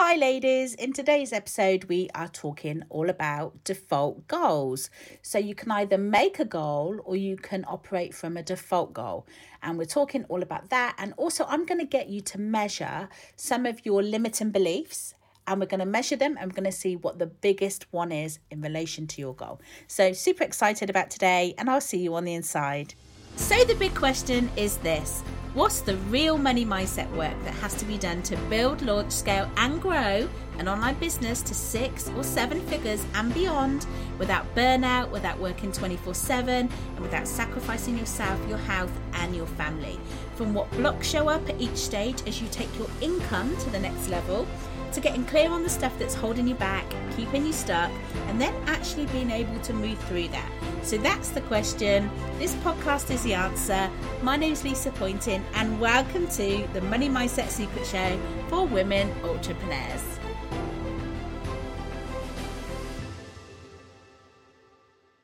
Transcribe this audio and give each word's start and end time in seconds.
Hi, 0.00 0.14
ladies. 0.14 0.74
In 0.74 0.92
today's 0.92 1.32
episode, 1.32 1.86
we 1.86 2.08
are 2.14 2.28
talking 2.28 2.84
all 2.88 3.10
about 3.10 3.64
default 3.64 4.28
goals. 4.28 4.90
So, 5.22 5.38
you 5.40 5.56
can 5.56 5.72
either 5.72 5.98
make 5.98 6.38
a 6.38 6.44
goal 6.44 7.00
or 7.04 7.16
you 7.16 7.36
can 7.36 7.64
operate 7.66 8.14
from 8.14 8.36
a 8.36 8.42
default 8.44 8.92
goal. 8.92 9.26
And 9.60 9.76
we're 9.76 9.86
talking 9.86 10.24
all 10.28 10.40
about 10.40 10.70
that. 10.70 10.94
And 10.98 11.14
also, 11.16 11.46
I'm 11.48 11.66
going 11.66 11.80
to 11.80 11.84
get 11.84 12.08
you 12.08 12.20
to 12.20 12.38
measure 12.38 13.08
some 13.34 13.66
of 13.66 13.84
your 13.84 14.00
limiting 14.00 14.52
beliefs 14.52 15.14
and 15.48 15.58
we're 15.58 15.66
going 15.66 15.80
to 15.80 15.86
measure 15.86 16.14
them 16.14 16.36
and 16.38 16.52
we're 16.52 16.54
going 16.54 16.70
to 16.70 16.70
see 16.70 16.94
what 16.94 17.18
the 17.18 17.26
biggest 17.26 17.92
one 17.92 18.12
is 18.12 18.38
in 18.52 18.60
relation 18.60 19.08
to 19.08 19.20
your 19.20 19.34
goal. 19.34 19.60
So, 19.88 20.12
super 20.12 20.44
excited 20.44 20.90
about 20.90 21.10
today, 21.10 21.56
and 21.58 21.68
I'll 21.68 21.80
see 21.80 21.98
you 21.98 22.14
on 22.14 22.22
the 22.22 22.34
inside. 22.34 22.94
So, 23.38 23.54
the 23.64 23.76
big 23.76 23.94
question 23.94 24.50
is 24.56 24.78
this 24.78 25.22
What's 25.54 25.80
the 25.80 25.96
real 26.10 26.36
money 26.36 26.66
mindset 26.66 27.08
work 27.12 27.34
that 27.44 27.54
has 27.54 27.72
to 27.74 27.84
be 27.84 27.96
done 27.96 28.20
to 28.24 28.36
build, 28.50 28.82
launch, 28.82 29.12
scale, 29.12 29.48
and 29.56 29.80
grow 29.80 30.28
an 30.58 30.68
online 30.68 30.96
business 30.96 31.40
to 31.42 31.54
six 31.54 32.10
or 32.16 32.24
seven 32.24 32.60
figures 32.66 33.06
and 33.14 33.32
beyond 33.32 33.86
without 34.18 34.44
burnout, 34.56 35.10
without 35.10 35.38
working 35.38 35.70
24 35.70 36.14
7, 36.14 36.68
and 36.68 37.00
without 37.00 37.28
sacrificing 37.28 37.96
yourself, 37.96 38.40
your 38.48 38.58
health, 38.58 38.92
and 39.14 39.36
your 39.36 39.46
family? 39.46 40.00
From 40.34 40.52
what 40.52 40.68
blocks 40.72 41.08
show 41.08 41.28
up 41.28 41.48
at 41.48 41.60
each 41.60 41.76
stage 41.76 42.20
as 42.26 42.42
you 42.42 42.48
take 42.48 42.76
your 42.76 42.88
income 43.00 43.56
to 43.58 43.70
the 43.70 43.78
next 43.78 44.08
level 44.08 44.48
to 44.92 45.00
getting 45.00 45.24
clear 45.24 45.50
on 45.50 45.62
the 45.62 45.68
stuff 45.68 45.98
that's 45.98 46.14
holding 46.14 46.48
you 46.48 46.54
back, 46.54 46.84
keeping 47.16 47.44
you 47.44 47.52
stuck, 47.52 47.90
and 48.26 48.40
then 48.40 48.54
actually 48.66 49.06
being 49.06 49.30
able 49.30 49.58
to 49.60 49.72
move 49.72 49.98
through 50.04 50.28
that. 50.28 50.50
So 50.82 50.96
that's 50.96 51.28
the 51.30 51.42
question. 51.42 52.10
This 52.38 52.54
podcast 52.56 53.10
is 53.10 53.22
the 53.22 53.34
answer. 53.34 53.90
My 54.22 54.36
name 54.36 54.52
is 54.52 54.64
Lisa 54.64 54.90
Poynton, 54.92 55.44
and 55.54 55.78
welcome 55.80 56.26
to 56.28 56.66
the 56.72 56.80
Money 56.82 57.08
Mindset 57.08 57.48
Secret 57.48 57.86
Show 57.86 58.18
for 58.48 58.66
women 58.66 59.10
entrepreneurs. 59.24 60.18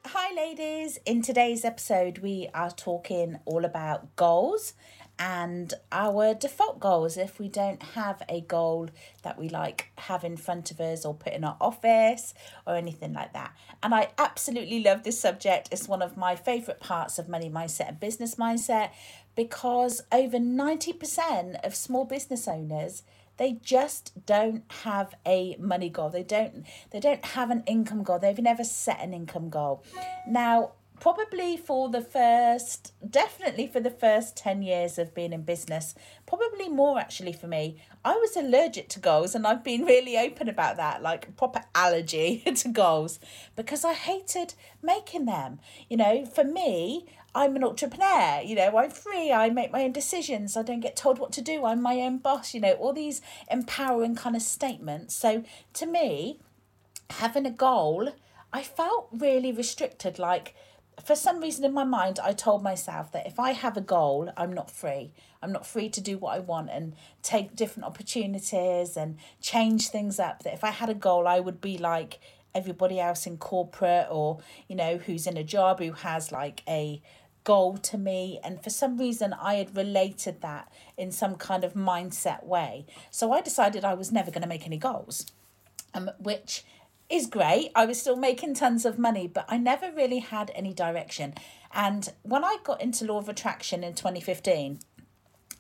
Hi, 0.07 0.35
ladies. 0.35 0.99
In 1.07 1.23
today's 1.23 1.65
episode, 1.65 2.19
we 2.19 2.49
are 2.55 2.71
talking 2.71 3.39
all 3.47 3.65
about 3.65 4.15
goals 4.17 4.75
and 5.19 5.75
our 5.93 6.35
default 6.35 6.81
goals 6.81 7.17
if 7.17 7.39
we 7.39 7.49
don't 7.49 7.83
have 7.83 8.23
a 8.29 8.41
goal 8.41 8.89
that 9.23 9.39
we 9.39 9.49
like 9.49 9.91
have 9.99 10.25
in 10.25 10.37
front 10.37 10.71
of 10.71 10.81
us 10.81 11.05
or 11.05 11.15
put 11.15 11.33
in 11.33 11.45
our 11.45 11.57
office 11.61 12.35
or 12.67 12.75
anything 12.77 13.13
like 13.13 13.33
that. 13.33 13.55
And 13.83 13.95
I 13.95 14.09
absolutely 14.19 14.83
love 14.83 15.05
this 15.05 15.21
subject. 15.21 15.69
It's 15.71 15.89
one 15.89 16.03
of 16.03 16.17
my 16.17 16.35
favorite 16.35 16.81
parts 16.81 17.19
of 17.19 17.29
money 17.29 17.49
mindset 17.49 17.89
and 17.89 18.01
business 18.01 18.35
mindset 18.35 18.91
because 19.37 20.03
over 20.11 20.39
90% 20.39 21.65
of 21.65 21.75
small 21.75 22.05
business 22.05 22.49
owners 22.49 23.03
they 23.37 23.53
just 23.63 24.13
don't 24.27 24.63
have 24.85 25.15
a 25.27 25.57
money 25.59 25.89
goal 25.89 26.09
they 26.09 26.23
don't 26.23 26.65
they 26.93 27.01
don't 27.01 27.25
have 27.25 27.51
an 27.51 27.65
income 27.67 28.05
goal 28.05 28.17
they've 28.17 28.39
never 28.39 28.63
set 28.63 29.01
an 29.01 29.13
income 29.13 29.51
goal 29.51 29.83
now 30.27 30.71
probably 31.05 31.55
for 31.55 31.91
the 31.91 32.01
first, 32.01 32.95
definitely 33.11 33.67
for 33.67 33.79
the 33.79 33.91
first 33.91 34.39
10 34.39 34.63
years 34.63 34.97
of 34.97 35.15
being 35.15 35.35
in 35.35 35.43
business, 35.43 35.95
probably 36.25 36.67
more 36.67 36.99
actually 36.99 37.35
for 37.35 37.47
me. 37.47 37.77
I 38.03 38.15
was 38.15 38.35
allergic 38.39 38.89
to 38.89 39.01
goals 39.01 39.35
and 39.35 39.47
I've 39.47 39.63
been 39.63 39.85
really 39.85 40.17
open 40.17 40.49
about 40.49 40.79
that, 40.79 41.03
like 41.03 41.37
proper 41.37 41.61
allergy 41.75 42.39
to 42.57 42.69
goals 42.69 43.21
because 43.55 43.85
I 43.85 43.93
hated 43.93 44.55
making 44.83 45.27
them. 45.27 45.59
You 45.91 45.99
know, 45.99 46.25
for 46.25 46.43
me, 46.43 47.05
I'm 47.35 47.55
an 47.55 47.65
entrepreneur, 47.65 48.41
you 48.43 48.55
know, 48.55 48.75
I'm 48.79 48.89
free, 48.89 49.31
I 49.31 49.51
make 49.51 49.73
my 49.73 49.83
own 49.83 49.93
decisions, 49.93 50.57
I 50.57 50.63
don't 50.63 50.81
get 50.81 50.97
told 50.97 51.19
what 51.19 51.33
to 51.33 51.43
do, 51.43 51.67
I'm 51.67 51.83
my 51.83 51.97
own 51.97 52.17
boss, 52.17 52.55
you 52.55 52.63
know, 52.63 52.73
all 52.73 52.95
these 52.95 53.21
empowering 53.51 54.15
kind 54.15 54.37
of 54.37 54.41
statements. 54.41 55.15
So 55.15 55.45
to 55.75 55.85
me, 55.85 56.41
having 57.11 57.45
a 57.45 57.51
goal, 57.51 58.15
I 58.55 58.63
felt 58.63 59.09
really 59.13 59.53
restricted, 59.53 60.19
like, 60.19 60.55
for 61.03 61.17
some 61.17 61.41
reason 61.41 61.65
in 61.65 61.73
my 61.73 61.85
mind, 61.85 62.19
I 62.23 62.33
told 62.33 62.63
myself 62.63 63.13
that 63.13 63.27
if 63.27 63.39
I 63.39 63.53
have 63.53 63.77
a 63.77 63.81
goal, 63.81 64.31
I'm 64.37 64.53
not 64.53 64.71
free. 64.71 65.13
I'm 65.43 65.53
not 65.53 65.67
free 65.67 65.89
to 65.91 66.01
do 66.01 66.19
what 66.19 66.35
I 66.35 66.39
want 66.39 66.71
and 66.71 66.95
take 67.23 67.57
different 67.57 67.87
opportunities 67.87 68.97
and 68.97 69.19
change 69.41 69.89
things 69.89 70.19
up. 70.19 70.43
That 70.43 70.55
if 70.55 70.65
I 70.65 70.71
had 70.71 70.89
a 70.89 70.95
goal, 70.95 71.27
I 71.27 71.41
would 71.41 71.61
be 71.61 71.79
like 71.79 72.21
everybody 72.55 73.01
else 73.01 73.27
in 73.27 73.37
corporate 73.37 74.07
or, 74.11 74.39
you 74.69 74.77
know, 74.77 74.99
who's 74.99 75.27
in 75.27 75.37
a 75.37 75.45
job 75.45 75.81
who 75.81 75.93
has 75.93 76.31
like 76.31 76.63
a 76.69 77.03
goal 77.43 77.77
to 77.77 77.99
me. 77.99 78.41
And 78.43 78.63
for 78.63 78.71
some 78.71 78.97
reason, 78.97 79.35
I 79.35 79.55
had 79.55 79.77
related 79.77 80.41
that 80.41 80.73
in 80.97 81.13
some 81.13 81.37
kind 81.37 81.65
of 81.65 81.75
mindset 81.75 82.45
way. 82.45 82.87
So 83.11 83.33
I 83.33 83.41
decided 83.41 83.85
I 83.85 83.95
was 83.95 84.11
never 84.11 84.31
going 84.31 84.43
to 84.43 84.49
make 84.49 84.67
any 84.67 84.79
goals, 84.79 85.27
um, 85.93 86.11
which 86.19 86.65
is 87.09 87.27
great. 87.27 87.71
I 87.75 87.87
was 87.87 88.01
still 88.01 88.17
making 88.17 88.55
tons 88.55 88.85
of 88.85 88.99
money, 88.99 89.27
but 89.27 89.45
I 89.49 89.59
never 89.59 89.93
really 89.93 90.21
had 90.21 90.51
any 90.55 90.73
direction. 90.73 91.35
And 91.73 92.09
when 92.23 92.45
I 92.45 92.59
got 92.65 92.81
into 92.81 93.05
law 93.05 93.19
of 93.19 93.29
attraction 93.29 93.85
in 93.85 93.95
2015, 93.95 94.81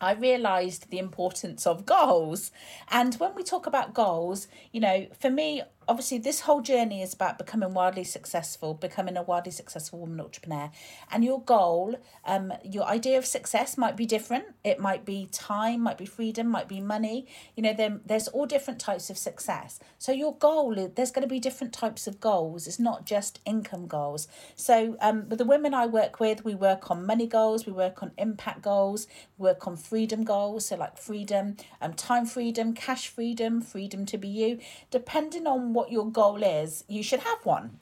I 0.00 0.12
realized 0.12 0.91
the 0.91 0.99
importance 0.99 1.66
of 1.66 1.87
goals. 1.87 2.50
And 2.91 3.15
when 3.15 3.34
we 3.34 3.43
talk 3.43 3.66
about 3.66 3.94
goals, 3.94 4.49
you 4.72 4.81
know, 4.81 5.06
for 5.19 5.31
me, 5.31 5.62
obviously 5.89 6.19
this 6.19 6.41
whole 6.41 6.61
journey 6.61 7.03
is 7.03 7.15
about 7.15 7.39
becoming 7.39 7.75
wildly 7.75 8.05
successful 8.05 8.75
becoming 8.75 9.17
a 9.17 9.22
wildly 9.22 9.53
successful 9.53 9.99
woman 10.00 10.21
entrepreneur. 10.21 10.71
And 11.11 11.25
your 11.25 11.43
goal 11.43 11.97
um 12.25 12.53
your 12.62 12.84
idea 12.84 13.19
of 13.19 13.27
success 13.27 13.77
might 13.77 13.97
be 13.97 14.06
different. 14.06 14.47
It 14.65 14.78
might 14.81 15.05
be 15.05 15.28
time 15.31 15.81
might 15.81 15.99
be 15.99 16.06
freedom 16.06 16.49
might 16.49 16.69
be 16.69 16.81
money. 16.81 17.27
You 17.56 17.62
know 17.62 17.72
there, 17.75 18.00
there's 18.05 18.28
all 18.28 18.47
different 18.47 18.81
types 18.81 19.11
of 19.11 19.19
success. 19.19 19.78
So 19.99 20.12
your 20.12 20.37
goal 20.37 20.75
there's 20.95 21.11
going 21.11 21.27
to 21.27 21.28
be 21.28 21.41
different 21.41 21.72
types 21.72 22.06
of 22.06 22.21
goals. 22.21 22.66
It's 22.66 22.78
not 22.78 23.05
just 23.05 23.41
income 23.45 23.87
goals. 23.87 24.28
So 24.56 24.97
um 25.01 25.28
with 25.28 25.39
the 25.39 25.45
women 25.45 25.75
i 25.75 25.87
work 25.87 26.21
with 26.21 26.45
we 26.45 26.55
work 26.55 26.91
on 26.91 27.06
money 27.06 27.27
goals 27.27 27.66
we 27.66 27.72
work 27.72 28.03
on 28.03 28.12
impact 28.19 28.62
goals 28.62 29.06
work 29.39 29.66
on 29.66 29.77
freedom 29.77 30.25
goals. 30.25 30.66
So 30.66 30.77
like 30.77 30.97
freedom 30.99 31.56
um 31.81 31.93
time 31.95 32.27
freedom 32.27 32.72
cash 32.72 33.09
freedom 33.09 33.61
freedom 33.61 34.06
to 34.06 34.19
be 34.19 34.28
you. 34.28 34.59
Depending 34.91 35.47
on 35.47 35.73
what 35.74 35.92
your 35.92 36.06
goal 36.06 36.42
is, 36.42 36.84
you 36.88 37.02
should 37.02 37.20
have 37.20 37.44
one. 37.44 37.78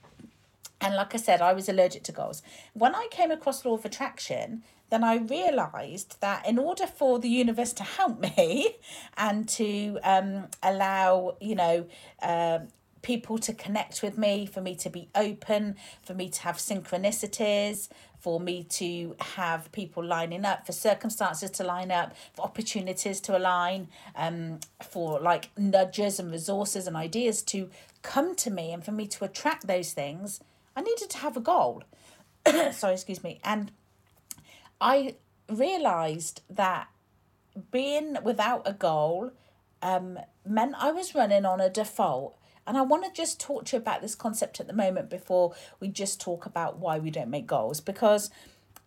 And 0.81 0.97
like 0.97 1.15
I 1.15 1.19
said, 1.19 1.41
I 1.41 1.53
was 1.53 1.69
allergic 1.69 2.03
to 2.05 2.13
goals. 2.13 2.43
When 2.75 2.95
I 2.95 3.07
came 3.11 3.31
across 3.31 3.65
law 3.65 3.75
of 3.75 3.85
attraction, 3.85 4.65
then 4.91 5.05
I 5.05 5.17
realized 5.17 6.21
that 6.21 6.47
in 6.47 6.59
order 6.59 6.87
for 6.87 7.19
the 7.19 7.29
universe 7.29 7.73
to 7.75 7.83
help 7.85 8.21
me 8.21 8.77
and 9.17 9.49
to 9.51 9.99
um, 10.03 10.49
allow, 10.63 11.37
you 11.41 11.55
know, 11.55 11.87
uh, 12.21 12.59
people 13.03 13.39
to 13.39 13.53
connect 13.53 14.03
with 14.03 14.19
me, 14.19 14.47
for 14.47 14.61
me 14.61 14.75
to 14.77 14.91
be 14.91 15.09
open, 15.15 15.77
for 16.03 16.15
me 16.15 16.29
to 16.31 16.43
have 16.43 16.57
synchronicities, 16.57 17.89
for 18.23 18.39
me 18.39 18.63
to 18.63 19.17
have 19.21 19.71
people 19.73 20.03
lining 20.05 20.45
up, 20.45 20.65
for 20.65 20.71
circumstances 20.71 21.51
to 21.51 21.65
line 21.65 21.91
up, 21.91 22.15
for 22.35 22.45
opportunities 22.45 23.21
to 23.21 23.37
align, 23.37 23.89
um, 24.15 24.61
for 24.81 25.19
like 25.19 25.51
nudges 25.59 26.21
and 26.21 26.31
resources 26.31 26.87
and 26.87 26.97
ideas 26.97 27.43
to 27.43 27.69
come 28.03 28.37
to 28.37 28.49
me, 28.49 28.73
and 28.73 28.85
for 28.85 28.93
me 28.93 29.09
to 29.09 29.25
attract 29.25 29.67
those 29.67 29.93
things, 29.93 30.41
I 30.77 30.83
needed 30.83 31.11
to 31.11 31.19
have 31.19 31.37
a 31.37 31.41
goal. 31.41 31.83
Sorry, 32.73 32.95
excuse 32.95 33.25
me. 33.25 33.41
And 33.43 33.73
I 34.81 35.17
realized 35.49 36.43
that 36.49 36.89
being 37.73 38.17
without 38.23 38.63
a 38.65 38.73
goal 38.73 39.33
um, 39.83 40.19
meant 40.47 40.77
I 40.79 40.93
was 40.93 41.15
running 41.15 41.45
on 41.45 41.61
a 41.61 41.69
default 41.69 42.39
and 42.67 42.77
I 42.77 42.83
want 42.83 43.05
to 43.05 43.11
just 43.13 43.41
talk 43.41 43.65
to 43.67 43.77
you 43.77 43.81
about 43.81 44.03
this 44.03 44.15
concept 44.15 44.61
at 44.61 44.67
the 44.67 44.73
moment 44.73 45.11
before 45.11 45.55
we 45.81 45.89
just 45.89 46.21
talk 46.21 46.47
about 46.47 46.79
why 46.79 46.99
we 46.99 47.11
don't 47.11 47.31
make 47.31 47.47
goals 47.47 47.81
because 47.81 48.31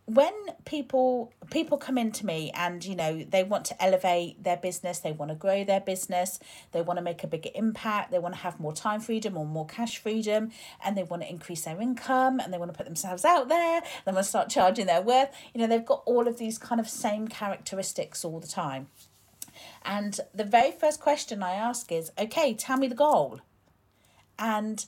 when 0.05 0.33
people 0.65 1.33
people 1.49 1.79
come 1.79 1.97
into 1.97 2.27
me 2.27 2.51
and 2.53 2.85
you 2.85 2.95
know 2.95 3.23
they 3.23 3.43
want 3.43 3.65
to 3.65 3.83
elevate 3.83 4.41
their 4.43 4.57
business 4.57 4.99
they 4.99 5.11
want 5.11 5.29
to 5.29 5.35
grow 5.35 5.63
their 5.63 5.79
business 5.79 6.37
they 6.73 6.81
want 6.81 6.97
to 6.97 7.03
make 7.03 7.23
a 7.23 7.27
bigger 7.27 7.49
impact 7.55 8.11
they 8.11 8.19
want 8.19 8.35
to 8.35 8.41
have 8.41 8.59
more 8.59 8.73
time 8.73 8.99
freedom 8.99 9.35
or 9.35 9.45
more 9.45 9.65
cash 9.65 9.97
freedom 9.97 10.51
and 10.83 10.95
they 10.95 11.01
want 11.01 11.23
to 11.23 11.29
increase 11.29 11.63
their 11.63 11.81
income 11.81 12.39
and 12.39 12.53
they 12.53 12.57
want 12.59 12.71
to 12.71 12.77
put 12.77 12.85
themselves 12.85 13.25
out 13.25 13.49
there 13.49 13.81
they 14.05 14.11
want 14.11 14.23
to 14.23 14.29
start 14.29 14.47
charging 14.47 14.85
their 14.85 15.01
worth 15.01 15.29
you 15.55 15.59
know 15.59 15.65
they've 15.65 15.85
got 15.85 16.03
all 16.05 16.27
of 16.27 16.37
these 16.37 16.59
kind 16.59 16.79
of 16.79 16.87
same 16.87 17.27
characteristics 17.27 18.23
all 18.23 18.39
the 18.39 18.47
time. 18.47 18.87
And 19.83 20.19
the 20.33 20.43
very 20.43 20.71
first 20.71 20.99
question 20.99 21.41
i 21.41 21.53
ask 21.53 21.91
is 21.91 22.11
okay 22.19 22.53
tell 22.53 22.77
me 22.77 22.87
the 22.87 22.95
goal 22.95 23.39
and 24.37 24.85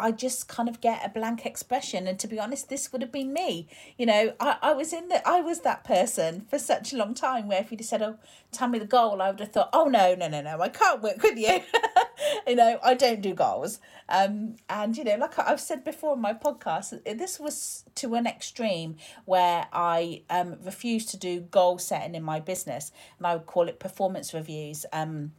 I 0.00 0.12
just 0.12 0.48
kind 0.48 0.68
of 0.68 0.80
get 0.80 1.04
a 1.04 1.10
blank 1.10 1.44
expression. 1.44 2.06
And 2.06 2.18
to 2.18 2.26
be 2.26 2.40
honest, 2.40 2.68
this 2.68 2.90
would 2.90 3.02
have 3.02 3.12
been 3.12 3.32
me. 3.32 3.68
You 3.98 4.06
know, 4.06 4.32
I, 4.40 4.56
I 4.62 4.72
was 4.72 4.92
in 4.92 5.08
the 5.08 5.26
I 5.28 5.40
was 5.40 5.60
that 5.60 5.84
person 5.84 6.46
for 6.48 6.58
such 6.58 6.92
a 6.92 6.96
long 6.96 7.14
time 7.14 7.46
where 7.46 7.60
if 7.60 7.70
you'd 7.70 7.80
have 7.80 7.86
said, 7.86 8.02
Oh, 8.02 8.16
tell 8.50 8.68
me 8.68 8.78
the 8.78 8.86
goal, 8.86 9.20
I 9.20 9.30
would 9.30 9.40
have 9.40 9.52
thought, 9.52 9.68
Oh 9.72 9.84
no, 9.84 10.14
no, 10.14 10.26
no, 10.26 10.40
no, 10.40 10.60
I 10.60 10.70
can't 10.70 11.02
work 11.02 11.22
with 11.22 11.38
you. 11.38 11.60
you 12.46 12.56
know, 12.56 12.78
I 12.82 12.94
don't 12.94 13.20
do 13.20 13.34
goals. 13.34 13.78
Um 14.08 14.56
and 14.68 14.96
you 14.96 15.04
know, 15.04 15.16
like 15.16 15.38
I've 15.38 15.60
said 15.60 15.84
before 15.84 16.14
in 16.14 16.20
my 16.20 16.32
podcast, 16.32 17.04
this 17.18 17.38
was 17.38 17.84
to 17.96 18.14
an 18.14 18.26
extreme 18.26 18.96
where 19.26 19.66
I 19.72 20.22
um 20.30 20.56
refused 20.64 21.10
to 21.10 21.18
do 21.18 21.40
goal 21.40 21.78
setting 21.78 22.14
in 22.14 22.22
my 22.22 22.40
business 22.40 22.90
and 23.18 23.26
I 23.26 23.36
would 23.36 23.46
call 23.46 23.68
it 23.68 23.78
performance 23.78 24.32
reviews. 24.32 24.86
Um 24.92 25.32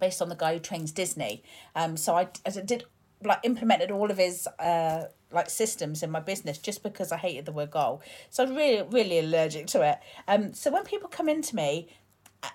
based 0.00 0.20
on 0.22 0.28
the 0.28 0.34
guy 0.34 0.54
who 0.54 0.60
trains 0.60 0.90
Disney. 0.92 1.42
Um, 1.76 1.96
so 1.96 2.16
I, 2.16 2.28
I 2.46 2.50
did 2.50 2.84
like 3.24 3.40
implemented 3.42 3.90
all 3.90 4.10
of 4.10 4.16
his 4.16 4.46
uh 4.58 5.04
like 5.32 5.48
systems 5.50 6.02
in 6.02 6.10
my 6.10 6.20
business 6.20 6.58
just 6.58 6.82
because 6.82 7.12
I 7.12 7.16
hated 7.16 7.44
the 7.44 7.52
word 7.52 7.70
goal. 7.70 8.02
So 8.30 8.42
I'm 8.42 8.54
really 8.54 8.82
really 8.82 9.18
allergic 9.18 9.66
to 9.68 9.82
it. 9.82 9.98
Um, 10.26 10.54
so 10.54 10.70
when 10.72 10.84
people 10.84 11.08
come 11.08 11.28
into 11.28 11.54
me, 11.54 11.88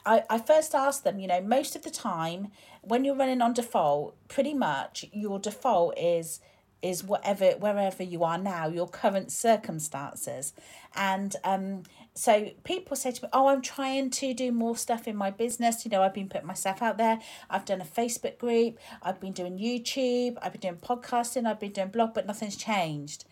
I, 0.05 0.23
I 0.29 0.39
first 0.39 0.73
ask 0.75 1.03
them, 1.03 1.19
you 1.19 1.27
know, 1.27 1.41
most 1.41 1.75
of 1.75 1.83
the 1.83 1.91
time 1.91 2.51
when 2.81 3.05
you're 3.05 3.15
running 3.15 3.41
on 3.41 3.53
default, 3.53 4.15
pretty 4.27 4.53
much 4.53 5.05
your 5.13 5.39
default 5.39 5.97
is 5.97 6.39
is 6.81 7.03
whatever 7.03 7.51
wherever 7.51 8.03
you 8.03 8.23
are 8.23 8.37
now, 8.37 8.67
your 8.67 8.87
current 8.87 9.31
circumstances. 9.31 10.53
And 10.95 11.35
um 11.43 11.83
so 12.15 12.49
people 12.63 12.95
say 12.95 13.11
to 13.11 13.23
me, 13.23 13.29
Oh, 13.33 13.47
I'm 13.47 13.61
trying 13.61 14.09
to 14.09 14.33
do 14.33 14.51
more 14.51 14.77
stuff 14.77 15.07
in 15.07 15.17
my 15.17 15.31
business. 15.31 15.83
You 15.83 15.91
know, 15.91 16.01
I've 16.01 16.13
been 16.13 16.29
putting 16.29 16.47
myself 16.47 16.81
out 16.81 16.97
there. 16.97 17.19
I've 17.49 17.65
done 17.65 17.81
a 17.81 17.85
Facebook 17.85 18.37
group, 18.37 18.79
I've 19.03 19.19
been 19.19 19.33
doing 19.33 19.59
YouTube, 19.59 20.37
I've 20.41 20.53
been 20.53 20.61
doing 20.61 20.77
podcasting, 20.77 21.45
I've 21.45 21.59
been 21.59 21.73
doing 21.73 21.89
blog, 21.89 22.13
but 22.13 22.25
nothing's 22.25 22.55
changed. 22.55 23.25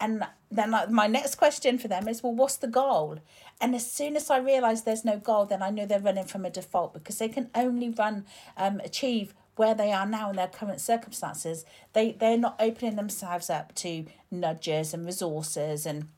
And 0.00 0.24
then 0.50 0.74
my 0.90 1.06
next 1.06 1.34
question 1.34 1.76
for 1.76 1.88
them 1.88 2.08
is, 2.08 2.22
well, 2.22 2.32
what's 2.32 2.56
the 2.56 2.66
goal? 2.66 3.18
And 3.60 3.74
as 3.74 3.90
soon 3.90 4.16
as 4.16 4.30
I 4.30 4.38
realise 4.38 4.80
there's 4.80 5.04
no 5.04 5.18
goal, 5.18 5.44
then 5.44 5.62
I 5.62 5.68
know 5.68 5.84
they're 5.84 6.00
running 6.00 6.24
from 6.24 6.46
a 6.46 6.50
default 6.50 6.94
because 6.94 7.18
they 7.18 7.28
can 7.28 7.50
only 7.54 7.90
run, 7.90 8.24
um, 8.56 8.80
achieve 8.82 9.34
where 9.56 9.74
they 9.74 9.92
are 9.92 10.06
now 10.06 10.30
in 10.30 10.36
their 10.36 10.48
current 10.48 10.80
circumstances. 10.80 11.64
They 11.92 12.12
they're 12.12 12.38
not 12.38 12.56
opening 12.60 12.96
themselves 12.96 13.50
up 13.50 13.74
to 13.76 14.06
nudges 14.30 14.94
and 14.94 15.04
resources 15.04 15.86
and 15.86 16.08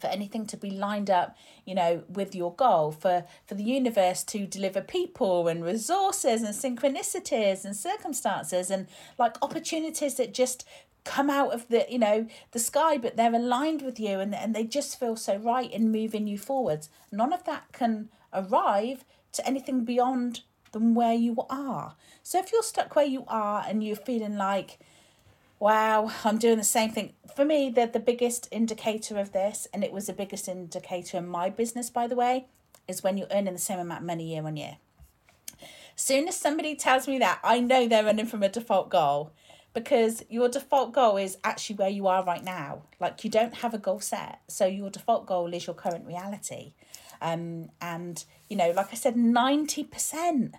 for 0.00 0.06
anything 0.08 0.46
to 0.46 0.56
be 0.56 0.70
lined 0.70 1.10
up 1.10 1.36
you 1.64 1.74
know 1.74 2.02
with 2.08 2.34
your 2.34 2.54
goal 2.54 2.90
for 2.90 3.24
for 3.46 3.54
the 3.54 3.62
universe 3.62 4.22
to 4.24 4.46
deliver 4.46 4.80
people 4.80 5.48
and 5.48 5.64
resources 5.64 6.42
and 6.42 6.54
synchronicities 6.54 7.64
and 7.64 7.76
circumstances 7.76 8.70
and 8.70 8.86
like 9.18 9.36
opportunities 9.42 10.14
that 10.14 10.32
just 10.34 10.64
come 11.04 11.30
out 11.30 11.52
of 11.52 11.66
the 11.68 11.86
you 11.88 11.98
know 11.98 12.26
the 12.52 12.58
sky 12.58 12.98
but 12.98 13.16
they're 13.16 13.34
aligned 13.34 13.82
with 13.82 13.98
you 13.98 14.20
and, 14.20 14.34
and 14.34 14.54
they 14.54 14.64
just 14.64 14.98
feel 14.98 15.16
so 15.16 15.36
right 15.36 15.72
in 15.72 15.90
moving 15.90 16.26
you 16.26 16.38
forwards. 16.38 16.88
None 17.10 17.32
of 17.32 17.44
that 17.44 17.72
can 17.72 18.08
arrive 18.32 19.04
to 19.32 19.46
anything 19.46 19.84
beyond 19.84 20.42
than 20.72 20.94
where 20.94 21.14
you 21.14 21.36
are. 21.48 21.96
So 22.22 22.38
if 22.38 22.52
you're 22.52 22.62
stuck 22.62 22.94
where 22.94 23.06
you 23.06 23.24
are 23.26 23.64
and 23.66 23.82
you're 23.82 23.96
feeling 23.96 24.36
like 24.36 24.78
wow, 25.60 26.10
I'm 26.24 26.38
doing 26.38 26.56
the 26.56 26.64
same 26.64 26.90
thing. 26.90 27.12
For 27.36 27.44
me, 27.44 27.70
the, 27.70 27.86
the 27.86 28.00
biggest 28.00 28.48
indicator 28.50 29.18
of 29.18 29.32
this, 29.32 29.68
and 29.72 29.84
it 29.84 29.92
was 29.92 30.06
the 30.06 30.12
biggest 30.12 30.48
indicator 30.48 31.18
in 31.18 31.28
my 31.28 31.50
business, 31.50 31.90
by 31.90 32.08
the 32.08 32.16
way, 32.16 32.46
is 32.88 33.04
when 33.04 33.16
you're 33.16 33.28
earning 33.30 33.52
the 33.52 33.60
same 33.60 33.78
amount 33.78 34.00
of 34.00 34.06
money 34.06 34.34
year 34.34 34.44
on 34.44 34.56
year. 34.56 34.78
Soon 35.94 36.26
as 36.28 36.34
somebody 36.34 36.74
tells 36.74 37.06
me 37.06 37.18
that, 37.18 37.40
I 37.44 37.60
know 37.60 37.86
they're 37.86 38.04
running 38.04 38.26
from 38.26 38.42
a 38.42 38.48
default 38.48 38.88
goal 38.88 39.32
because 39.74 40.24
your 40.30 40.48
default 40.48 40.92
goal 40.92 41.18
is 41.18 41.36
actually 41.44 41.76
where 41.76 41.90
you 41.90 42.06
are 42.06 42.24
right 42.24 42.42
now. 42.42 42.82
Like 42.98 43.22
you 43.22 43.30
don't 43.30 43.56
have 43.56 43.74
a 43.74 43.78
goal 43.78 44.00
set. 44.00 44.40
So 44.48 44.64
your 44.64 44.88
default 44.88 45.26
goal 45.26 45.52
is 45.52 45.66
your 45.66 45.74
current 45.74 46.06
reality. 46.06 46.72
Um, 47.20 47.68
and, 47.82 48.24
you 48.48 48.56
know, 48.56 48.70
like 48.70 48.88
I 48.92 48.96
said, 48.96 49.14
90% 49.14 50.54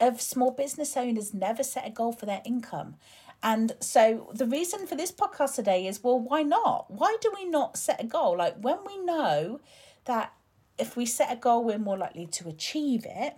of 0.00 0.20
small 0.20 0.50
business 0.50 0.96
owners 0.96 1.32
never 1.32 1.62
set 1.62 1.86
a 1.86 1.90
goal 1.90 2.12
for 2.12 2.26
their 2.26 2.42
income. 2.44 2.96
And 3.42 3.72
so 3.80 4.30
the 4.34 4.46
reason 4.46 4.86
for 4.86 4.96
this 4.96 5.12
podcast 5.12 5.54
today 5.54 5.86
is 5.86 6.02
well, 6.02 6.20
why 6.20 6.42
not? 6.42 6.90
Why 6.90 7.16
do 7.20 7.32
we 7.34 7.46
not 7.46 7.76
set 7.76 8.02
a 8.02 8.06
goal? 8.06 8.36
Like 8.36 8.56
when 8.60 8.78
we 8.86 8.98
know 8.98 9.60
that 10.04 10.34
if 10.78 10.96
we 10.96 11.06
set 11.06 11.32
a 11.32 11.36
goal, 11.36 11.64
we're 11.64 11.78
more 11.78 11.98
likely 11.98 12.26
to 12.26 12.48
achieve 12.48 13.06
it. 13.08 13.34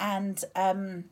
And, 0.00 0.42
um, 0.54 1.04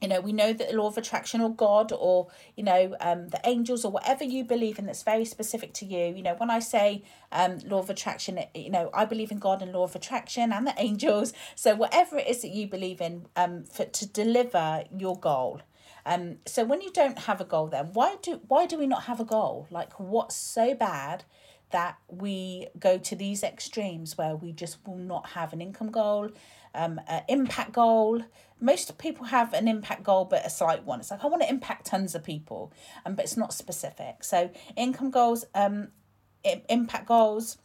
you 0.00 0.08
know, 0.08 0.20
we 0.20 0.32
know 0.32 0.52
that 0.52 0.70
the 0.70 0.76
law 0.76 0.88
of 0.88 0.98
attraction 0.98 1.40
or 1.40 1.54
God 1.54 1.92
or, 1.96 2.28
you 2.56 2.64
know, 2.64 2.96
um, 3.00 3.28
the 3.28 3.40
angels 3.44 3.84
or 3.84 3.92
whatever 3.92 4.24
you 4.24 4.42
believe 4.42 4.78
in 4.78 4.86
that's 4.86 5.04
very 5.04 5.24
specific 5.24 5.74
to 5.74 5.86
you. 5.86 6.12
You 6.16 6.22
know, 6.22 6.34
when 6.34 6.50
I 6.50 6.58
say 6.58 7.04
um, 7.30 7.58
law 7.66 7.78
of 7.78 7.88
attraction, 7.88 8.40
you 8.54 8.70
know, 8.70 8.90
I 8.92 9.04
believe 9.04 9.30
in 9.30 9.38
God 9.38 9.62
and 9.62 9.72
law 9.72 9.84
of 9.84 9.94
attraction 9.94 10.52
and 10.52 10.66
the 10.66 10.74
angels. 10.78 11.32
So 11.54 11.76
whatever 11.76 12.18
it 12.18 12.26
is 12.26 12.42
that 12.42 12.50
you 12.50 12.66
believe 12.66 13.00
in 13.00 13.26
um, 13.36 13.62
for 13.64 13.84
to 13.84 14.06
deliver 14.06 14.84
your 14.96 15.16
goal. 15.16 15.60
Um, 16.04 16.38
so 16.46 16.64
when 16.64 16.80
you 16.80 16.90
don't 16.90 17.18
have 17.20 17.40
a 17.40 17.44
goal, 17.44 17.68
then 17.68 17.90
why 17.92 18.16
do 18.22 18.40
why 18.48 18.66
do 18.66 18.78
we 18.78 18.86
not 18.86 19.04
have 19.04 19.20
a 19.20 19.24
goal? 19.24 19.66
Like 19.70 19.98
what's 19.98 20.34
so 20.34 20.74
bad 20.74 21.24
that 21.70 21.96
we 22.08 22.68
go 22.78 22.98
to 22.98 23.16
these 23.16 23.42
extremes 23.42 24.18
where 24.18 24.36
we 24.36 24.52
just 24.52 24.78
will 24.86 24.96
not 24.96 25.30
have 25.30 25.52
an 25.52 25.60
income 25.60 25.90
goal, 25.90 26.30
um, 26.74 27.00
an 27.08 27.22
impact 27.28 27.72
goal. 27.72 28.22
Most 28.60 28.96
people 28.98 29.26
have 29.26 29.52
an 29.54 29.66
impact 29.66 30.04
goal, 30.04 30.24
but 30.24 30.46
a 30.46 30.50
slight 30.50 30.84
one. 30.84 31.00
It's 31.00 31.10
like 31.10 31.24
I 31.24 31.26
want 31.26 31.42
to 31.42 31.48
impact 31.48 31.86
tons 31.86 32.14
of 32.14 32.22
people, 32.22 32.72
um, 33.04 33.14
but 33.14 33.24
it's 33.24 33.36
not 33.36 33.52
specific. 33.52 34.22
So 34.22 34.50
income 34.76 35.10
goals, 35.10 35.44
um, 35.54 35.88
impact 36.68 37.06
goals, 37.06 37.58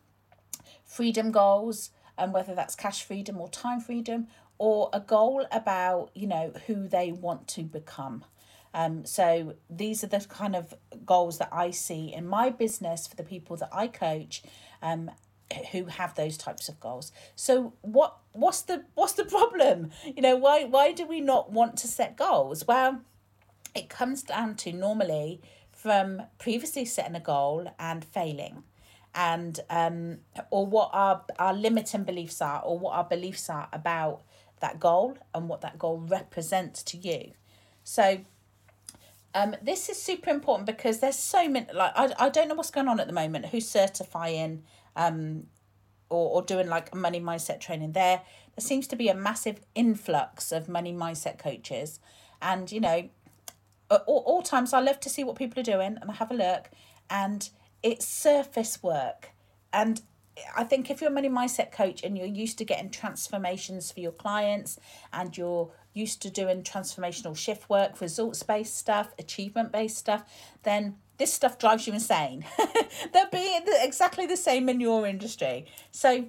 freedom 0.86 1.32
goals, 1.32 1.92
and 2.18 2.30
um, 2.30 2.34
whether 2.34 2.56
that's 2.56 2.76
cash 2.76 3.04
freedom 3.04 3.40
or 3.40 3.48
time 3.50 3.80
freedom, 3.80 4.28
or 4.58 4.90
a 4.94 5.00
goal 5.00 5.46
about 5.52 6.12
you 6.14 6.28
know 6.28 6.52
who 6.68 6.88
they 6.88 7.12
want 7.12 7.48
to 7.50 7.64
become. 7.64 8.24
Um, 8.74 9.06
so 9.06 9.56
these 9.70 10.04
are 10.04 10.08
the 10.08 10.20
kind 10.30 10.56
of 10.56 10.74
goals 11.06 11.40
that 11.40 11.50
i 11.52 11.72
see 11.72 12.14
in 12.14 12.28
my 12.28 12.50
business 12.50 13.08
for 13.08 13.16
the 13.16 13.24
people 13.24 13.56
that 13.56 13.70
i 13.72 13.88
coach 13.88 14.44
um, 14.84 15.10
who 15.72 15.86
have 15.86 16.16
those 16.16 16.38
types 16.38 16.70
of 16.70 16.80
goals. 16.80 17.12
So 17.36 17.74
what 17.82 18.18
what's 18.34 18.62
the 18.62 18.84
what's 18.96 19.14
the 19.14 19.26
problem? 19.26 19.92
You 20.06 20.22
know 20.22 20.36
why 20.36 20.66
why 20.66 20.92
do 20.92 21.06
we 21.06 21.22
not 21.22 21.52
want 21.52 21.78
to 21.78 21.88
set 21.88 22.18
goals? 22.18 22.68
Well 22.68 23.02
it 23.76 23.90
comes 23.90 24.24
down 24.24 24.56
to 24.56 24.74
normally 24.74 25.42
from 25.72 26.24
previously 26.38 26.86
setting 26.86 27.16
a 27.16 27.20
goal 27.20 27.74
and 27.80 28.04
failing. 28.04 28.64
And 29.16 29.60
um 29.70 30.20
or 30.52 30.66
what 30.66 30.90
our 30.94 31.24
our 31.40 31.54
limiting 31.54 32.04
beliefs 32.04 32.42
are 32.42 32.62
or 32.62 32.78
what 32.78 32.96
our 32.96 33.06
beliefs 33.06 33.50
are 33.50 33.70
about 33.72 34.24
that 34.60 34.80
goal 34.80 35.18
and 35.34 35.48
what 35.48 35.62
that 35.62 35.78
goal 35.78 36.00
represents 36.08 36.84
to 36.84 36.98
you. 36.98 37.32
So 37.84 38.20
um, 39.34 39.56
this 39.62 39.90
is 39.90 40.02
super 40.02 40.30
important 40.30 40.66
because 40.66 41.00
there's 41.00 41.18
so 41.18 41.48
many 41.48 41.68
like 41.74 41.92
I, 41.96 42.12
I 42.18 42.30
don't 42.30 42.48
know 42.48 42.56
what's 42.56 42.72
going 42.72 42.88
on 42.88 43.00
at 43.00 43.08
the 43.08 43.14
moment 43.14 43.48
who's 43.48 43.70
certifying 43.70 44.64
um 44.96 45.44
or, 46.10 46.30
or 46.30 46.42
doing 46.42 46.68
like 46.68 46.96
money 46.96 47.20
mindset 47.20 47.60
training 47.60 47.92
there 47.92 48.22
there 48.56 48.64
seems 48.64 48.88
to 48.88 48.96
be 48.96 49.10
a 49.10 49.14
massive 49.14 49.60
influx 49.76 50.52
of 50.52 50.68
money 50.68 50.92
mindset 50.92 51.38
coaches 51.38 52.00
and 52.42 52.72
you 52.72 52.80
know 52.80 53.10
at 53.92 54.04
all, 54.08 54.24
all 54.26 54.42
times 54.42 54.74
I 54.74 54.80
love 54.80 55.00
to 55.02 55.10
see 55.10 55.24
what 55.24 55.36
people 55.36 55.60
are 55.60 55.64
doing 55.64 55.98
and 56.02 56.10
I 56.10 56.14
have 56.16 56.32
a 56.32 56.34
look 56.34 56.70
and 57.10 57.48
it's 57.84 58.08
surface 58.08 58.82
work 58.82 59.32
and 59.72 60.02
I 60.56 60.64
think 60.64 60.90
if 60.90 61.02
you're 61.02 61.10
a 61.10 61.14
money 61.14 61.30
mindset 61.30 61.72
coach 61.72 62.04
and 62.04 62.18
you're 62.18 62.28
used 62.28 62.58
to 62.60 62.66
getting 62.66 62.90
transformations 62.90 63.92
for 63.92 64.00
your 64.00 64.12
clients 64.12 64.80
and 65.14 65.36
you're 65.38 65.72
used 65.94 66.22
to 66.22 66.30
doing 66.30 66.64
transformational 66.64 67.36
shift 67.36 67.70
work, 67.70 68.00
results 68.02 68.44
based 68.44 68.78
stuff, 68.78 69.14
achievement 69.18 69.72
based 69.72 69.98
stuff, 69.98 70.24
then 70.64 70.96
this 71.18 71.34
stuff 71.34 71.58
drives 71.58 71.88
you 71.88 71.94
insane. 71.94 72.46
They'll 73.14 73.30
be 73.32 73.60
exactly 73.82 74.26
the 74.26 74.38
same 74.38 74.70
in 74.70 74.80
your 74.80 75.08
industry. 75.08 75.66
So 75.92 76.26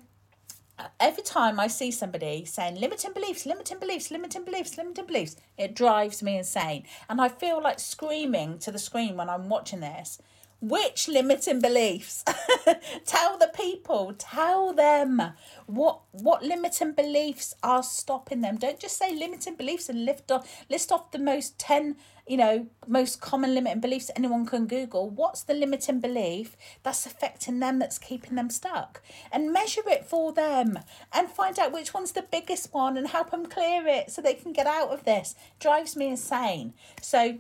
uh, 0.78 0.88
every 1.00 1.22
time 1.22 1.60
I 1.60 1.66
see 1.66 1.90
somebody 1.90 2.44
saying 2.44 2.76
limiting 2.76 3.12
beliefs, 3.12 3.44
limiting 3.44 3.78
beliefs, 3.78 4.10
limiting 4.10 4.44
beliefs, 4.44 4.78
limiting 4.78 5.06
beliefs, 5.06 5.36
it 5.58 5.74
drives 5.74 6.22
me 6.22 6.38
insane. 6.38 6.84
And 7.08 7.20
I 7.20 7.28
feel 7.28 7.62
like 7.62 7.80
screaming 7.80 8.58
to 8.60 8.70
the 8.70 8.78
screen 8.78 9.16
when 9.16 9.28
I'm 9.28 9.48
watching 9.48 9.80
this 9.80 10.18
which 10.60 11.06
limiting 11.08 11.60
beliefs? 11.60 12.24
tell 13.06 13.38
the 13.38 13.50
people, 13.54 14.14
tell 14.18 14.72
them 14.72 15.22
what 15.66 16.00
what 16.10 16.42
limiting 16.42 16.92
beliefs 16.92 17.54
are 17.62 17.82
stopping 17.82 18.40
them. 18.40 18.56
Don't 18.56 18.80
just 18.80 18.98
say 18.98 19.14
limiting 19.14 19.54
beliefs 19.54 19.88
and 19.88 20.04
lift 20.04 20.30
off 20.30 20.64
list 20.68 20.90
off 20.90 21.12
the 21.12 21.18
most 21.18 21.58
10, 21.58 21.96
you 22.26 22.36
know, 22.36 22.66
most 22.86 23.20
common 23.20 23.54
limiting 23.54 23.80
beliefs 23.80 24.10
anyone 24.16 24.46
can 24.46 24.66
Google. 24.66 25.08
What's 25.08 25.42
the 25.42 25.54
limiting 25.54 26.00
belief 26.00 26.56
that's 26.82 27.06
affecting 27.06 27.60
them 27.60 27.78
that's 27.78 27.98
keeping 27.98 28.34
them 28.34 28.50
stuck? 28.50 29.00
And 29.30 29.52
measure 29.52 29.82
it 29.86 30.06
for 30.06 30.32
them 30.32 30.80
and 31.12 31.28
find 31.28 31.58
out 31.58 31.72
which 31.72 31.94
one's 31.94 32.12
the 32.12 32.22
biggest 32.22 32.74
one 32.74 32.96
and 32.96 33.06
help 33.06 33.30
them 33.30 33.46
clear 33.46 33.86
it 33.86 34.10
so 34.10 34.20
they 34.20 34.34
can 34.34 34.52
get 34.52 34.66
out 34.66 34.90
of 34.90 35.04
this. 35.04 35.36
Drives 35.60 35.96
me 35.96 36.08
insane. 36.08 36.74
So 37.00 37.38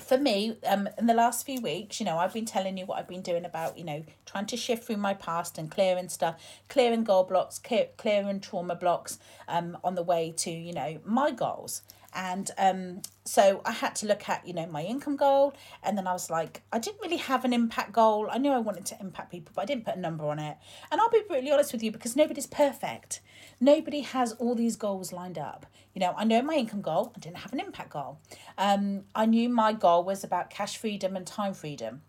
for 0.00 0.16
me, 0.16 0.56
um, 0.66 0.88
in 0.98 1.06
the 1.06 1.14
last 1.14 1.44
few 1.44 1.60
weeks, 1.60 2.00
you 2.00 2.06
know, 2.06 2.18
I've 2.18 2.32
been 2.32 2.46
telling 2.46 2.78
you 2.78 2.86
what 2.86 2.98
I've 2.98 3.08
been 3.08 3.22
doing 3.22 3.44
about, 3.44 3.76
you 3.76 3.84
know, 3.84 4.04
trying 4.24 4.46
to 4.46 4.56
shift 4.56 4.84
through 4.84 4.96
my 4.96 5.14
past 5.14 5.58
and 5.58 5.70
clearing 5.70 6.08
stuff, 6.08 6.42
clearing 6.68 7.04
goal 7.04 7.24
blocks, 7.24 7.58
clear, 7.58 7.88
clearing 7.96 8.40
trauma 8.40 8.74
blocks, 8.74 9.18
um, 9.48 9.76
on 9.84 9.94
the 9.94 10.02
way 10.02 10.32
to, 10.38 10.50
you 10.50 10.72
know, 10.72 10.98
my 11.04 11.30
goals. 11.30 11.82
And 12.14 12.50
um, 12.58 13.02
so 13.24 13.62
I 13.64 13.72
had 13.72 13.94
to 13.96 14.06
look 14.06 14.28
at, 14.28 14.46
you 14.46 14.52
know, 14.52 14.66
my 14.66 14.82
income 14.82 15.16
goal. 15.16 15.54
And 15.82 15.96
then 15.96 16.06
I 16.06 16.12
was 16.12 16.28
like, 16.28 16.62
I 16.72 16.78
didn't 16.78 17.00
really 17.00 17.16
have 17.16 17.44
an 17.44 17.52
impact 17.52 17.92
goal. 17.92 18.28
I 18.30 18.38
knew 18.38 18.50
I 18.50 18.58
wanted 18.58 18.84
to 18.86 19.00
impact 19.00 19.30
people, 19.30 19.52
but 19.54 19.62
I 19.62 19.64
didn't 19.64 19.84
put 19.84 19.96
a 19.96 20.00
number 20.00 20.26
on 20.26 20.38
it. 20.38 20.56
And 20.90 21.00
I'll 21.00 21.10
be 21.10 21.22
brutally 21.26 21.50
honest 21.52 21.72
with 21.72 21.82
you 21.82 21.90
because 21.90 22.16
nobody's 22.16 22.46
perfect. 22.46 23.20
Nobody 23.60 24.00
has 24.00 24.32
all 24.32 24.54
these 24.54 24.76
goals 24.76 25.12
lined 25.12 25.38
up. 25.38 25.66
You 25.94 26.00
know, 26.00 26.14
I 26.16 26.24
know 26.24 26.42
my 26.42 26.54
income 26.54 26.82
goal, 26.82 27.12
I 27.16 27.18
didn't 27.18 27.38
have 27.38 27.52
an 27.52 27.60
impact 27.60 27.90
goal. 27.90 28.18
Um, 28.58 29.04
I 29.14 29.26
knew 29.26 29.48
my 29.48 29.72
goal 29.72 30.04
was 30.04 30.24
about 30.24 30.50
cash 30.50 30.76
freedom 30.76 31.16
and 31.16 31.26
time 31.26 31.54
freedom. 31.54 32.02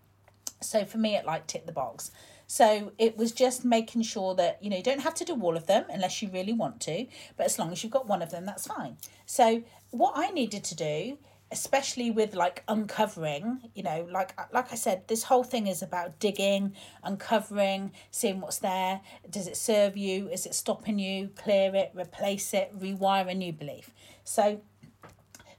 So 0.61 0.85
for 0.85 0.97
me, 0.97 1.15
it 1.15 1.25
like 1.25 1.47
ticked 1.47 1.67
the 1.67 1.73
box. 1.73 2.11
So 2.47 2.91
it 2.97 3.17
was 3.17 3.31
just 3.31 3.65
making 3.65 4.03
sure 4.03 4.35
that, 4.35 4.61
you 4.61 4.69
know, 4.69 4.77
you 4.77 4.83
don't 4.83 5.01
have 5.01 5.15
to 5.15 5.25
do 5.25 5.39
all 5.41 5.57
of 5.57 5.67
them 5.67 5.85
unless 5.89 6.21
you 6.21 6.29
really 6.29 6.53
want 6.53 6.81
to, 6.81 7.07
but 7.37 7.45
as 7.45 7.57
long 7.57 7.71
as 7.71 7.83
you've 7.83 7.93
got 7.93 8.07
one 8.07 8.21
of 8.21 8.31
them, 8.31 8.45
that's 8.45 8.67
fine. 8.67 8.97
So 9.25 9.63
what 9.91 10.13
I 10.15 10.29
needed 10.29 10.63
to 10.65 10.75
do 10.75 11.17
especially 11.53 12.09
with 12.09 12.33
like 12.33 12.63
uncovering 12.67 13.59
you 13.75 13.83
know 13.83 14.07
like 14.11 14.35
like 14.51 14.71
i 14.71 14.75
said 14.75 15.07
this 15.07 15.21
whole 15.23 15.43
thing 15.43 15.67
is 15.67 15.83
about 15.83 16.17
digging 16.19 16.73
uncovering 17.03 17.91
seeing 18.09 18.41
what's 18.41 18.57
there. 18.57 18.99
Does 19.29 19.47
it 19.47 19.55
serve 19.55 19.95
you? 19.95 20.27
Is 20.29 20.47
it 20.47 20.55
stopping 20.55 20.97
you? 20.97 21.29
Clear 21.35 21.75
it 21.75 21.91
replace 21.93 22.53
it 22.55 22.73
rewire 22.77 23.29
a 23.29 23.35
new 23.35 23.53
belief. 23.53 23.91
So 24.23 24.61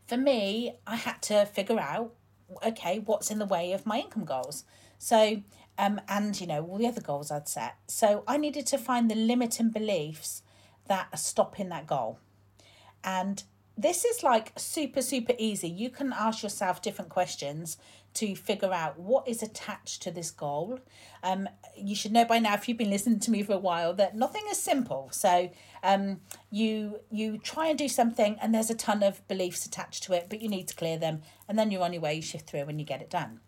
for 0.09 0.17
me 0.17 0.75
i 0.87 0.97
had 0.97 1.23
to 1.23 1.47
figure 1.47 1.79
out 1.79 2.12
okay 2.67 2.99
what's 2.99 3.31
in 3.31 3.38
the 3.38 3.47
way 3.47 3.73
of 3.73 3.87
my 3.87 4.00
income 4.00 4.25
goals? 4.25 4.64
So 4.99 5.43
um, 5.78 6.00
and 6.09 6.40
you 6.40 6.47
know 6.47 6.64
all 6.64 6.78
the 6.78 6.87
other 6.87 7.00
goals 7.00 7.31
I'd 7.31 7.49
set. 7.49 7.76
So 7.87 8.25
I 8.26 8.37
needed 8.37 8.66
to 8.69 8.78
find 8.78 9.11
the 9.11 9.14
limiting 9.14 9.71
beliefs 9.71 10.43
that 10.87 11.09
are 11.12 11.19
stopping 11.19 11.69
that 11.71 11.87
goal. 11.87 12.19
And 13.02 13.43
this 13.76 14.04
is 14.04 14.23
like 14.23 14.52
super, 14.57 15.02
super 15.02 15.35
easy. 15.38 15.69
You 15.69 15.90
can 15.90 16.12
ask 16.12 16.43
yourself 16.43 16.81
different 16.81 17.11
questions 17.11 17.76
to 18.14 18.37
figure 18.37 18.73
out 18.73 18.99
what 18.99 19.26
is 19.26 19.43
attached 19.43 20.00
to 20.02 20.11
this 20.12 20.31
goal. 20.31 20.78
Um, 21.25 21.49
you 21.76 21.97
should 21.97 22.12
know 22.12 22.25
by 22.25 22.38
now, 22.38 22.54
if 22.54 22.69
you've 22.69 22.78
been 22.78 22.90
listening 22.90 23.19
to 23.21 23.31
me 23.33 23.43
for 23.43 23.54
a 23.54 23.59
while, 23.59 23.93
that 23.95 24.14
nothing 24.14 24.45
is 24.50 24.59
simple. 24.59 25.09
So 25.11 25.50
um, 25.83 26.21
you 26.50 27.00
you 27.11 27.38
try 27.38 27.66
and 27.66 27.76
do 27.76 27.88
something, 27.88 28.37
and 28.40 28.54
there's 28.54 28.71
a 28.71 28.75
ton 28.76 29.02
of 29.02 29.26
beliefs 29.26 29.66
attached 29.66 30.04
to 30.04 30.12
it, 30.12 30.26
but 30.28 30.40
you 30.40 30.49
need 30.49 30.69
to 30.69 30.76
clear 30.76 30.97
them, 30.97 31.23
and 31.49 31.59
then 31.59 31.73
you're 31.73 31.83
on 31.83 31.93
your 31.93 32.02
way. 32.02 32.14
You 32.14 32.23
shift 32.23 32.49
through, 32.49 32.61
and 32.61 32.78
you 32.78 32.87
get 32.87 33.02
it 33.02 33.11
done. 33.11 33.40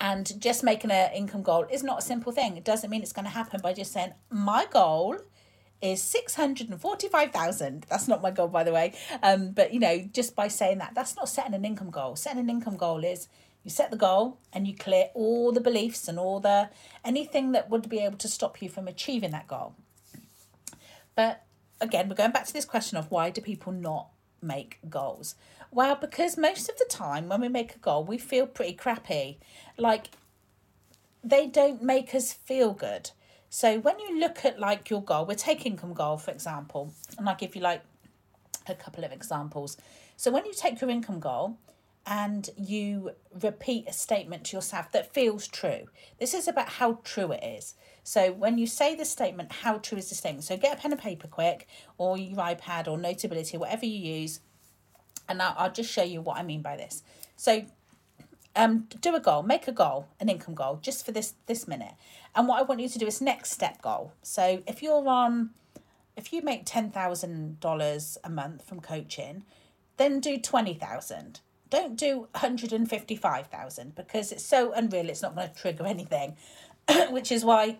And 0.00 0.40
just 0.40 0.64
making 0.64 0.90
an 0.90 1.12
income 1.12 1.42
goal 1.42 1.66
is 1.70 1.82
not 1.82 1.98
a 1.98 2.02
simple 2.02 2.32
thing. 2.32 2.56
It 2.56 2.64
doesn't 2.64 2.88
mean 2.88 3.02
it's 3.02 3.12
going 3.12 3.26
to 3.26 3.30
happen 3.30 3.60
by 3.62 3.74
just 3.74 3.92
saying, 3.92 4.14
my 4.30 4.66
goal 4.70 5.18
is 5.82 6.02
645,000. 6.02 7.86
That's 7.88 8.08
not 8.08 8.22
my 8.22 8.30
goal, 8.30 8.48
by 8.48 8.64
the 8.64 8.72
way. 8.72 8.94
Um, 9.22 9.52
but, 9.52 9.74
you 9.74 9.80
know, 9.80 9.98
just 10.12 10.34
by 10.34 10.48
saying 10.48 10.78
that, 10.78 10.94
that's 10.94 11.16
not 11.16 11.28
setting 11.28 11.54
an 11.54 11.64
income 11.64 11.90
goal. 11.90 12.16
Setting 12.16 12.40
an 12.40 12.50
income 12.50 12.76
goal 12.76 13.04
is 13.04 13.28
you 13.62 13.70
set 13.70 13.90
the 13.90 13.96
goal 13.96 14.38
and 14.52 14.66
you 14.66 14.74
clear 14.74 15.10
all 15.14 15.52
the 15.52 15.60
beliefs 15.60 16.08
and 16.08 16.18
all 16.18 16.40
the 16.40 16.70
anything 17.04 17.52
that 17.52 17.68
would 17.68 17.88
be 17.88 17.98
able 17.98 18.16
to 18.18 18.28
stop 18.28 18.62
you 18.62 18.68
from 18.68 18.88
achieving 18.88 19.32
that 19.32 19.46
goal. 19.46 19.74
But 21.14 21.44
again, 21.80 22.08
we're 22.08 22.14
going 22.14 22.32
back 22.32 22.46
to 22.46 22.52
this 22.52 22.64
question 22.64 22.96
of 22.96 23.10
why 23.10 23.30
do 23.30 23.40
people 23.40 23.72
not 23.72 24.08
make 24.40 24.78
goals? 24.88 25.34
Well, 25.70 25.94
because 25.94 26.36
most 26.36 26.68
of 26.68 26.76
the 26.78 26.86
time 26.88 27.28
when 27.28 27.40
we 27.40 27.48
make 27.48 27.76
a 27.76 27.78
goal, 27.78 28.04
we 28.04 28.18
feel 28.18 28.46
pretty 28.46 28.72
crappy. 28.72 29.38
Like 29.78 30.10
they 31.22 31.46
don't 31.46 31.82
make 31.82 32.14
us 32.14 32.32
feel 32.32 32.72
good. 32.72 33.10
So 33.48 33.78
when 33.78 33.98
you 33.98 34.18
look 34.18 34.44
at 34.44 34.58
like 34.58 34.90
your 34.90 35.02
goal, 35.02 35.26
we're 35.26 35.34
taking 35.34 35.72
income 35.72 35.92
goal, 35.92 36.16
for 36.16 36.30
example, 36.30 36.92
and 37.18 37.28
I'll 37.28 37.36
give 37.36 37.54
you 37.54 37.62
like 37.62 37.82
a 38.66 38.74
couple 38.74 39.04
of 39.04 39.12
examples. 39.12 39.76
So 40.16 40.30
when 40.30 40.44
you 40.44 40.52
take 40.54 40.80
your 40.80 40.90
income 40.90 41.20
goal 41.20 41.58
and 42.06 42.48
you 42.56 43.12
repeat 43.40 43.86
a 43.88 43.92
statement 43.92 44.44
to 44.44 44.56
yourself 44.56 44.90
that 44.92 45.12
feels 45.12 45.46
true, 45.46 45.86
this 46.18 46.34
is 46.34 46.48
about 46.48 46.68
how 46.68 47.00
true 47.04 47.32
it 47.32 47.42
is. 47.42 47.74
So 48.02 48.32
when 48.32 48.58
you 48.58 48.66
say 48.66 48.94
the 48.94 49.04
statement, 49.04 49.52
how 49.52 49.78
true 49.78 49.98
is 49.98 50.08
this 50.08 50.20
thing? 50.20 50.40
So 50.40 50.56
get 50.56 50.78
a 50.78 50.80
pen 50.80 50.92
and 50.92 51.00
paper 51.00 51.28
quick, 51.28 51.68
or 51.98 52.16
your 52.16 52.36
iPad 52.36 52.88
or 52.88 52.98
Notability, 52.98 53.56
whatever 53.56 53.84
you 53.84 53.98
use, 54.20 54.40
and 55.30 55.40
I'll, 55.40 55.54
I'll 55.56 55.72
just 55.72 55.90
show 55.90 56.02
you 56.02 56.20
what 56.20 56.36
I 56.36 56.42
mean 56.42 56.60
by 56.60 56.76
this. 56.76 57.02
So 57.36 57.64
um, 58.56 58.88
do 59.00 59.14
a 59.14 59.20
goal, 59.20 59.42
make 59.42 59.68
a 59.68 59.72
goal, 59.72 60.08
an 60.18 60.28
income 60.28 60.54
goal, 60.54 60.80
just 60.82 61.06
for 61.06 61.12
this 61.12 61.34
this 61.46 61.68
minute. 61.68 61.94
And 62.34 62.48
what 62.48 62.58
I 62.58 62.62
want 62.62 62.80
you 62.80 62.88
to 62.88 62.98
do 62.98 63.06
is 63.06 63.20
next 63.20 63.52
step 63.52 63.80
goal. 63.80 64.12
So 64.22 64.62
if 64.66 64.82
you're 64.82 65.08
on, 65.08 65.50
if 66.16 66.32
you 66.32 66.42
make 66.42 66.62
ten 66.66 66.90
thousand 66.90 67.60
dollars 67.60 68.18
a 68.24 68.28
month 68.28 68.64
from 68.64 68.80
coaching, 68.80 69.44
then 69.96 70.20
do 70.20 70.36
twenty 70.36 70.74
thousand. 70.74 71.40
Don't 71.70 71.96
do 71.96 72.26
hundred 72.34 72.72
and 72.72 72.90
fifty 72.90 73.14
five 73.14 73.46
thousand 73.46 73.94
because 73.94 74.32
it's 74.32 74.44
so 74.44 74.72
unreal. 74.72 75.08
It's 75.08 75.22
not 75.22 75.36
going 75.36 75.48
to 75.48 75.54
trigger 75.54 75.86
anything, 75.86 76.36
which 77.10 77.30
is 77.30 77.44
why. 77.44 77.78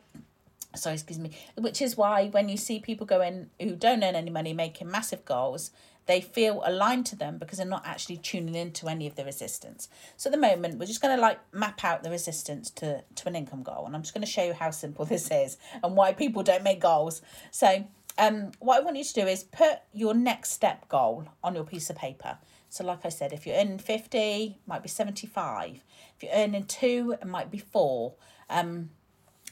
Sorry, 0.77 0.95
excuse 0.95 1.19
me. 1.19 1.33
Which 1.57 1.83
is 1.83 1.97
why 1.97 2.29
when 2.29 2.49
you 2.49 2.57
see 2.57 2.79
people 2.79 3.05
going 3.05 3.51
who 3.61 3.75
don't 3.75 4.05
earn 4.05 4.15
any 4.15 4.31
money 4.31 4.53
making 4.53 4.89
massive 4.89 5.25
goals, 5.25 5.73
they 6.07 6.21
feel 6.21 6.63
aligned 6.65 7.07
to 7.07 7.17
them 7.17 7.39
because 7.39 7.59
they're 7.59 7.67
not 7.67 7.87
actually 7.87 8.17
tuning 8.17 8.55
into 8.55 8.89
any 8.89 9.07
of 9.07 9.15
the 9.15 9.25
resistance. 9.25 9.89
So 10.17 10.29
at 10.29 10.33
the 10.33 10.39
moment, 10.39 10.79
we're 10.79 10.87
just 10.87 11.01
going 11.01 11.15
to 11.15 11.21
like 11.21 11.39
map 11.55 11.85
out 11.85 12.03
the 12.03 12.11
resistance 12.11 12.71
to, 12.73 13.05
to 13.15 13.29
an 13.29 13.37
income 13.37 13.63
goal. 13.63 13.85
And 13.87 13.95
I'm 13.95 14.03
just 14.03 14.15
going 14.15 14.25
to 14.25 14.31
show 14.31 14.45
you 14.45 14.53
how 14.53 14.71
simple 14.71 15.05
this 15.05 15.31
is 15.31 15.57
and 15.83 15.97
why 15.97 16.13
people 16.13 16.43
don't 16.43 16.65
make 16.65 16.81
goals. 16.81 17.23
So 17.51 17.87
um, 18.19 18.51
what 18.59 18.79
I 18.79 18.85
want 18.85 18.97
you 18.97 19.05
to 19.05 19.15
do 19.15 19.27
is 19.27 19.45
put 19.45 19.79
your 19.93 20.15
next 20.15 20.51
step 20.51 20.89
goal 20.89 21.27
on 21.43 21.55
your 21.55 21.65
piece 21.65 21.91
of 21.91 21.97
paper. 21.97 22.39
So 22.69 22.85
like 22.85 23.05
I 23.05 23.09
said, 23.09 23.33
if 23.33 23.47
you're 23.47 23.57
earning 23.57 23.79
50, 23.79 24.59
might 24.67 24.83
be 24.83 24.89
75. 24.89 25.83
If 26.17 26.23
you're 26.23 26.33
earning 26.33 26.65
two, 26.65 27.17
it 27.21 27.27
might 27.27 27.51
be 27.51 27.59
four. 27.59 28.15
Um, 28.49 28.91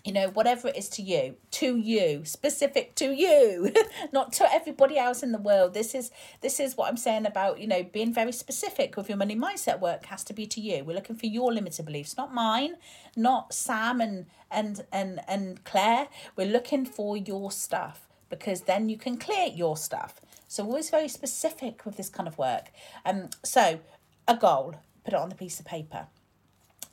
you 0.08 0.14
know 0.14 0.28
whatever 0.28 0.68
it 0.68 0.76
is 0.76 0.88
to 0.88 1.02
you 1.02 1.36
to 1.50 1.76
you 1.76 2.24
specific 2.24 2.94
to 2.94 3.12
you 3.12 3.70
not 4.12 4.32
to 4.32 4.50
everybody 4.50 4.96
else 4.96 5.22
in 5.22 5.32
the 5.32 5.38
world. 5.38 5.74
This 5.74 5.94
is 5.94 6.10
this 6.40 6.58
is 6.58 6.78
what 6.78 6.88
i'm 6.88 6.96
saying 6.96 7.26
about 7.26 7.60
you 7.60 7.66
know 7.66 7.82
being 7.82 8.14
very 8.14 8.32
specific 8.32 8.96
with 8.96 9.10
your 9.10 9.18
money 9.18 9.36
mindset 9.36 9.80
work 9.80 10.06
has 10.06 10.24
to 10.24 10.32
be 10.32 10.46
to 10.46 10.62
you. 10.62 10.82
We're 10.82 10.96
looking 10.96 11.16
for 11.16 11.26
your 11.26 11.52
limited 11.52 11.84
beliefs 11.84 12.16
not 12.16 12.32
mine 12.32 12.76
not 13.16 13.52
sam 13.52 14.00
and 14.00 14.24
and 14.50 14.86
and 14.90 15.20
and 15.28 15.62
claire. 15.64 16.08
We're 16.36 16.52
looking 16.56 16.86
for 16.86 17.18
your 17.18 17.52
stuff 17.52 18.08
because 18.30 18.62
then 18.62 18.88
you 18.88 18.96
can 18.96 19.18
clear 19.18 19.48
your 19.48 19.76
stuff. 19.76 20.22
So 20.48 20.64
always 20.64 20.88
very 20.88 21.08
specific 21.08 21.84
with 21.84 21.98
this 21.98 22.08
kind 22.08 22.26
of 22.26 22.38
work. 22.38 22.70
Um 23.04 23.28
so 23.44 23.80
a 24.26 24.36
goal 24.38 24.76
put 25.04 25.12
it 25.12 25.20
on 25.20 25.28
the 25.28 25.34
piece 25.34 25.60
of 25.60 25.66
paper. 25.66 26.06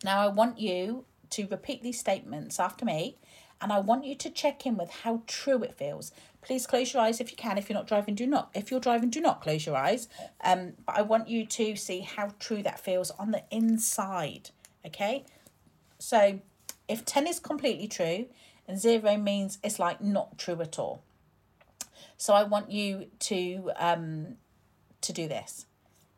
Now 0.03 0.19
i 0.19 0.27
want 0.27 0.59
you 0.59 1.05
to 1.35 1.47
repeat 1.47 1.83
these 1.83 1.99
statements 1.99 2.59
after 2.59 2.85
me 2.85 3.17
and 3.61 3.71
I 3.71 3.79
want 3.79 4.05
you 4.05 4.15
to 4.15 4.29
check 4.29 4.65
in 4.65 4.77
with 4.77 4.89
how 4.89 5.23
true 5.27 5.63
it 5.63 5.73
feels. 5.73 6.11
Please 6.41 6.67
close 6.67 6.93
your 6.93 7.01
eyes 7.01 7.21
if 7.21 7.31
you 7.31 7.37
can. 7.37 7.57
If 7.57 7.69
you're 7.69 7.77
not 7.77 7.87
driving, 7.87 8.13
do 8.15 8.27
not. 8.27 8.49
If 8.53 8.69
you're 8.69 8.79
driving, 8.79 9.09
do 9.09 9.21
not 9.21 9.41
close 9.41 9.65
your 9.65 9.75
eyes. 9.75 10.07
Um, 10.43 10.73
but 10.85 10.97
I 10.97 11.01
want 11.01 11.29
you 11.29 11.45
to 11.45 11.75
see 11.75 12.01
how 12.01 12.33
true 12.39 12.61
that 12.63 12.79
feels 12.79 13.11
on 13.11 13.31
the 13.31 13.43
inside. 13.49 14.49
Okay? 14.85 15.25
So 15.99 16.39
if 16.87 17.05
10 17.05 17.27
is 17.27 17.39
completely 17.39 17.87
true 17.87 18.25
and 18.67 18.79
zero 18.79 19.17
means 19.17 19.57
it's 19.63 19.79
like 19.79 20.01
not 20.01 20.37
true 20.37 20.61
at 20.61 20.77
all. 20.77 21.01
So 22.17 22.33
I 22.33 22.43
want 22.43 22.71
you 22.71 23.07
to 23.19 23.71
um 23.77 24.37
to 25.01 25.13
do 25.13 25.27
this. 25.27 25.65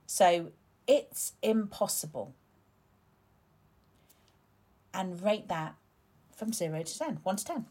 So 0.05 0.51
it's 0.87 1.33
impossible 1.41 2.33
and 4.93 5.21
rate 5.21 5.47
that 5.47 5.75
from 6.35 6.53
0 6.53 6.83
to 6.83 6.99
10, 6.99 7.19
1 7.23 7.35
to 7.35 7.45
10. 7.45 7.65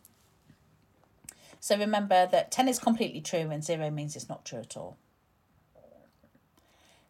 So 1.61 1.77
remember 1.77 2.27
that 2.27 2.51
10 2.51 2.69
is 2.69 2.79
completely 2.79 3.21
true 3.21 3.51
and 3.51 3.65
0 3.65 3.91
means 3.91 4.17
it's 4.17 4.29
not 4.29 4.45
true 4.45 4.61
at 4.61 4.77
all. 4.77 4.97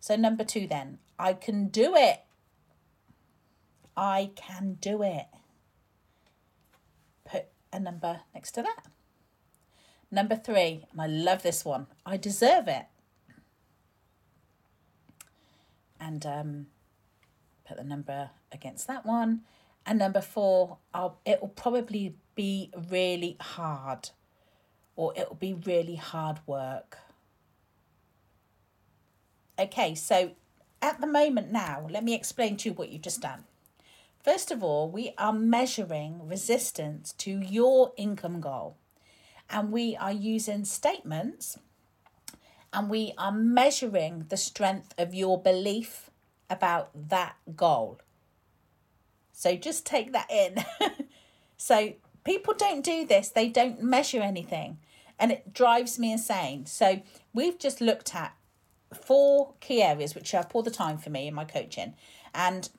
So 0.01 0.15
number 0.15 0.45
two 0.45 0.67
then, 0.67 0.99
I 1.19 1.33
can 1.33 1.69
do 1.69 1.97
it. 1.97 2.21
I 3.97 4.31
can 4.37 4.75
do 4.81 5.03
it. 5.03 5.27
Put 7.25 7.47
a 7.73 7.81
number 7.81 8.21
next 8.33 8.53
to 8.53 8.63
that. 8.63 8.87
Number 10.11 10.37
three, 10.37 10.85
and 10.93 11.01
I 11.01 11.07
love 11.07 11.43
this 11.43 11.65
one, 11.65 11.89
I 12.05 12.17
deserve 12.17 12.69
it. 12.69 12.87
And 15.99 16.25
um, 16.25 16.67
put 17.67 17.79
the 17.79 17.85
number 17.85 18.31
against 18.53 18.87
that 18.87 19.05
one. 19.05 19.41
And 19.87 20.01
number 20.01 20.21
four, 20.21 20.79
I'll, 20.93 21.21
it'll 21.25 21.49
probably 21.49 22.17
be 22.35 22.71
really 22.91 23.37
hard 23.41 24.11
or 24.97 25.13
it'll 25.17 25.37
be 25.37 25.55
really 25.55 25.95
hard 25.95 26.41
work. 26.47 26.99
Okay, 29.59 29.95
so 29.95 30.33
at 30.83 31.01
the 31.01 31.07
moment 31.07 31.53
now, 31.53 31.87
let 31.89 32.03
me 32.03 32.15
explain 32.15 32.57
to 32.59 32.71
you 32.71 32.75
what 32.75 32.91
you've 32.91 33.03
just 33.03 33.21
done. 33.21 33.45
First 34.23 34.51
of 34.51 34.63
all, 34.63 34.91
we 34.91 35.13
are 35.17 35.33
measuring 35.33 36.27
resistance 36.27 37.13
to 37.19 37.41
your 37.41 37.93
income 37.97 38.41
goal. 38.41 38.77
And 39.49 39.71
we 39.71 39.97
are 39.97 40.13
using 40.13 40.65
statements 40.65 41.59
and 42.73 42.91
we 42.91 43.13
are 43.17 43.31
measuring 43.31 44.27
the 44.29 44.37
strength 44.37 44.93
of 44.99 45.15
your 45.15 45.41
belief 45.41 46.11
about 46.51 46.91
that 47.09 47.37
goal. 47.55 48.01
So 49.37 49.55
just 49.55 49.85
take 49.85 50.15
that 50.15 50.31
in. 50.31 50.65
so 51.59 51.93
people 52.25 52.55
don't 52.55 52.83
do 52.83 53.05
this, 53.05 53.29
they 53.29 53.51
don't 53.51 53.83
measure 53.83 54.23
anything, 54.23 54.79
and 55.19 55.31
it 55.31 55.53
drives 55.53 55.99
me 55.99 56.11
insane. 56.11 56.65
So 56.65 57.03
we've 57.35 57.59
just 57.59 57.83
looked 57.83 58.15
at 58.15 58.35
four 58.95 59.53
key 59.61 59.83
areas 59.83 60.15
which 60.15 60.33
are 60.33 60.47
all 60.55 60.63
the 60.63 60.71
time 60.71 60.97
for 60.97 61.11
me 61.11 61.29
in 61.29 61.35
my 61.35 61.45
coaching, 61.45 61.93
and 62.35 62.71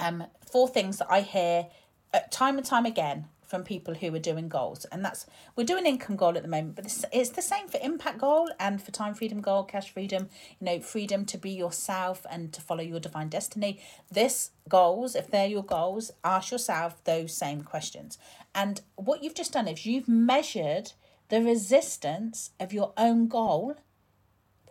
um, 0.00 0.24
four 0.50 0.68
things 0.68 0.96
that 0.98 1.10
I 1.10 1.20
hear 1.20 1.66
uh, 2.14 2.20
time 2.30 2.56
and 2.56 2.66
time 2.66 2.86
again 2.86 3.26
from 3.46 3.62
people 3.62 3.94
who 3.94 4.14
are 4.14 4.18
doing 4.18 4.48
goals. 4.48 4.84
And 4.86 5.04
that's 5.04 5.26
we're 5.56 5.64
doing 5.64 5.86
income 5.86 6.16
goal 6.16 6.36
at 6.36 6.42
the 6.42 6.48
moment 6.48 6.76
but 6.76 6.84
it's, 6.84 7.04
it's 7.12 7.30
the 7.30 7.42
same 7.42 7.68
for 7.68 7.78
impact 7.82 8.18
goal 8.18 8.48
and 8.58 8.82
for 8.82 8.90
time 8.90 9.14
freedom 9.14 9.40
goal 9.40 9.64
cash 9.64 9.90
freedom 9.90 10.28
you 10.60 10.64
know 10.64 10.80
freedom 10.80 11.24
to 11.26 11.38
be 11.38 11.50
yourself 11.50 12.26
and 12.30 12.52
to 12.52 12.60
follow 12.60 12.82
your 12.82 13.00
divine 13.00 13.28
destiny. 13.28 13.80
This 14.10 14.50
goals 14.68 15.14
if 15.14 15.30
they're 15.30 15.46
your 15.46 15.64
goals 15.64 16.10
ask 16.22 16.50
yourself 16.50 17.02
those 17.04 17.36
same 17.36 17.62
questions. 17.62 18.18
And 18.54 18.80
what 18.96 19.22
you've 19.22 19.34
just 19.34 19.52
done 19.52 19.68
is 19.68 19.86
you've 19.86 20.08
measured 20.08 20.92
the 21.28 21.42
resistance 21.42 22.50
of 22.60 22.72
your 22.72 22.92
own 22.96 23.28
goal 23.28 23.76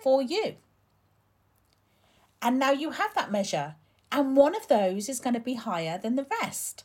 for 0.01 0.21
you. 0.21 0.55
And 2.41 2.59
now 2.59 2.71
you 2.71 2.91
have 2.91 3.13
that 3.15 3.31
measure 3.31 3.75
and 4.13 4.37
one 4.37 4.55
of 4.55 4.67
those 4.67 5.09
is 5.09 5.19
going 5.19 5.33
to 5.33 5.39
be 5.39 5.55
higher 5.55 5.97
than 5.97 6.15
the 6.15 6.27
rest 6.41 6.83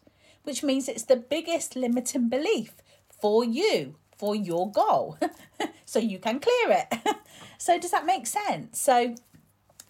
which 0.48 0.62
means 0.62 0.88
it's 0.88 1.02
the 1.02 1.14
biggest 1.16 1.76
limiting 1.76 2.30
belief 2.30 2.72
for 3.20 3.44
you, 3.44 3.96
for 4.16 4.34
your 4.34 4.72
goal. 4.72 5.18
so 5.84 5.98
you 5.98 6.18
can 6.18 6.40
clear 6.40 6.78
it. 6.80 6.98
so 7.58 7.78
does 7.78 7.90
that 7.90 8.06
make 8.06 8.26
sense? 8.26 8.80
So 8.80 9.14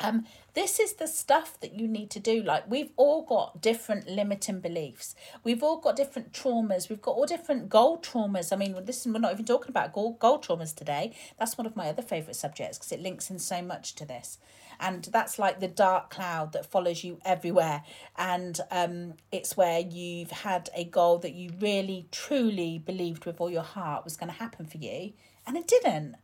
um, 0.01 0.27
this 0.55 0.81
is 0.81 0.95
the 0.95 1.07
stuff 1.07 1.59
that 1.61 1.75
you 1.75 1.87
need 1.87 2.11
to 2.11 2.21
do. 2.21 2.43
Like, 2.43 2.71
we've 2.71 2.91
all 2.97 3.23
got 3.23 3.61
different 3.61 4.09
limiting 4.09 4.61
beliefs. 4.61 5.15
We've 5.45 5.63
all 5.63 5.79
got 5.79 5.97
different 5.97 6.33
traumas. 6.33 6.89
We've 6.89 7.03
got 7.03 7.13
all 7.13 7.27
different 7.27 7.69
goal 7.69 7.99
traumas. 7.99 8.53
I 8.53 8.57
mean, 8.57 8.77
this 8.85 9.07
is, 9.07 9.13
we're 9.13 9.19
not 9.19 9.33
even 9.33 9.45
talking 9.45 9.71
about 9.71 9.93
goal, 9.93 10.13
goal 10.13 10.39
traumas 10.39 10.75
today. 10.75 11.15
That's 11.39 11.59
one 11.59 11.67
of 11.67 11.77
my 11.77 11.89
other 11.89 12.03
favourite 12.03 12.37
subjects 12.37 12.79
because 12.79 12.93
it 12.93 13.01
links 13.01 13.31
in 13.31 13.39
so 13.39 13.63
much 13.63 13.95
to 13.97 14.05
this 14.05 14.39
and 14.81 15.05
that's 15.05 15.39
like 15.39 15.61
the 15.61 15.69
dark 15.69 16.11
cloud 16.11 16.53
that 16.53 16.67
follows 16.67 17.03
you 17.03 17.19
everywhere 17.25 17.83
and 18.17 18.61
um, 18.71 19.15
it's 19.33 19.57
where 19.57 19.81
you've 19.81 20.31
had 20.31 20.71
a 20.75 20.85
goal 20.85 21.19
that 21.19 21.35
you 21.35 21.51
really 21.61 22.07
truly 22.11 22.79
believed 22.79 23.25
with 23.25 23.41
all 23.41 23.51
your 23.51 23.63
heart 23.63 24.05
was 24.05 24.17
going 24.17 24.31
to 24.31 24.39
happen 24.39 24.67
for 24.67 24.79
you 24.79 25.13
and 25.47 25.57
it 25.57 25.67
didn't 25.67 26.15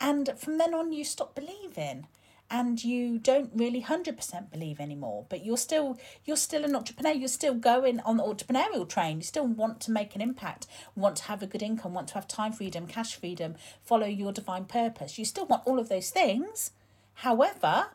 and 0.00 0.30
from 0.36 0.58
then 0.58 0.74
on 0.74 0.92
you 0.92 1.04
stop 1.04 1.34
believing 1.34 2.06
and 2.50 2.84
you 2.84 3.18
don't 3.18 3.50
really 3.54 3.82
100% 3.82 4.50
believe 4.50 4.78
anymore 4.78 5.24
but 5.28 5.44
you're 5.44 5.56
still 5.56 5.98
you're 6.24 6.36
still 6.36 6.64
an 6.64 6.76
entrepreneur 6.76 7.12
you're 7.12 7.26
still 7.26 7.54
going 7.54 8.00
on 8.00 8.18
the 8.18 8.22
entrepreneurial 8.22 8.88
train 8.88 9.16
you 9.16 9.22
still 9.22 9.46
want 9.46 9.80
to 9.80 9.90
make 9.90 10.14
an 10.14 10.20
impact 10.20 10.66
want 10.94 11.16
to 11.16 11.24
have 11.24 11.42
a 11.42 11.46
good 11.46 11.62
income 11.62 11.94
want 11.94 12.08
to 12.08 12.14
have 12.14 12.28
time 12.28 12.52
freedom 12.52 12.86
cash 12.86 13.16
freedom 13.16 13.54
follow 13.82 14.06
your 14.06 14.32
divine 14.32 14.66
purpose 14.66 15.18
you 15.18 15.24
still 15.24 15.46
want 15.46 15.62
all 15.66 15.78
of 15.78 15.88
those 15.88 16.10
things 16.10 16.70
However, 17.14 17.90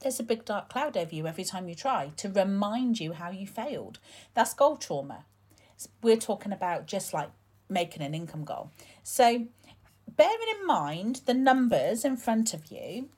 there's 0.00 0.20
a 0.20 0.24
big 0.24 0.44
dark 0.44 0.68
cloud 0.68 0.96
over 0.96 1.14
you 1.14 1.26
every 1.26 1.44
time 1.44 1.68
you 1.68 1.74
try 1.74 2.12
to 2.16 2.28
remind 2.28 3.00
you 3.00 3.12
how 3.12 3.30
you 3.30 3.46
failed. 3.46 3.98
That's 4.34 4.54
goal 4.54 4.76
trauma. 4.76 5.24
We're 6.02 6.16
talking 6.16 6.52
about 6.52 6.86
just 6.86 7.12
like 7.12 7.30
making 7.68 8.02
an 8.02 8.14
income 8.14 8.44
goal. 8.44 8.70
So, 9.02 9.46
bearing 10.08 10.38
in 10.58 10.66
mind 10.66 11.22
the 11.26 11.34
numbers 11.34 12.04
in 12.04 12.16
front 12.16 12.54
of 12.54 12.70
you, 12.70 13.08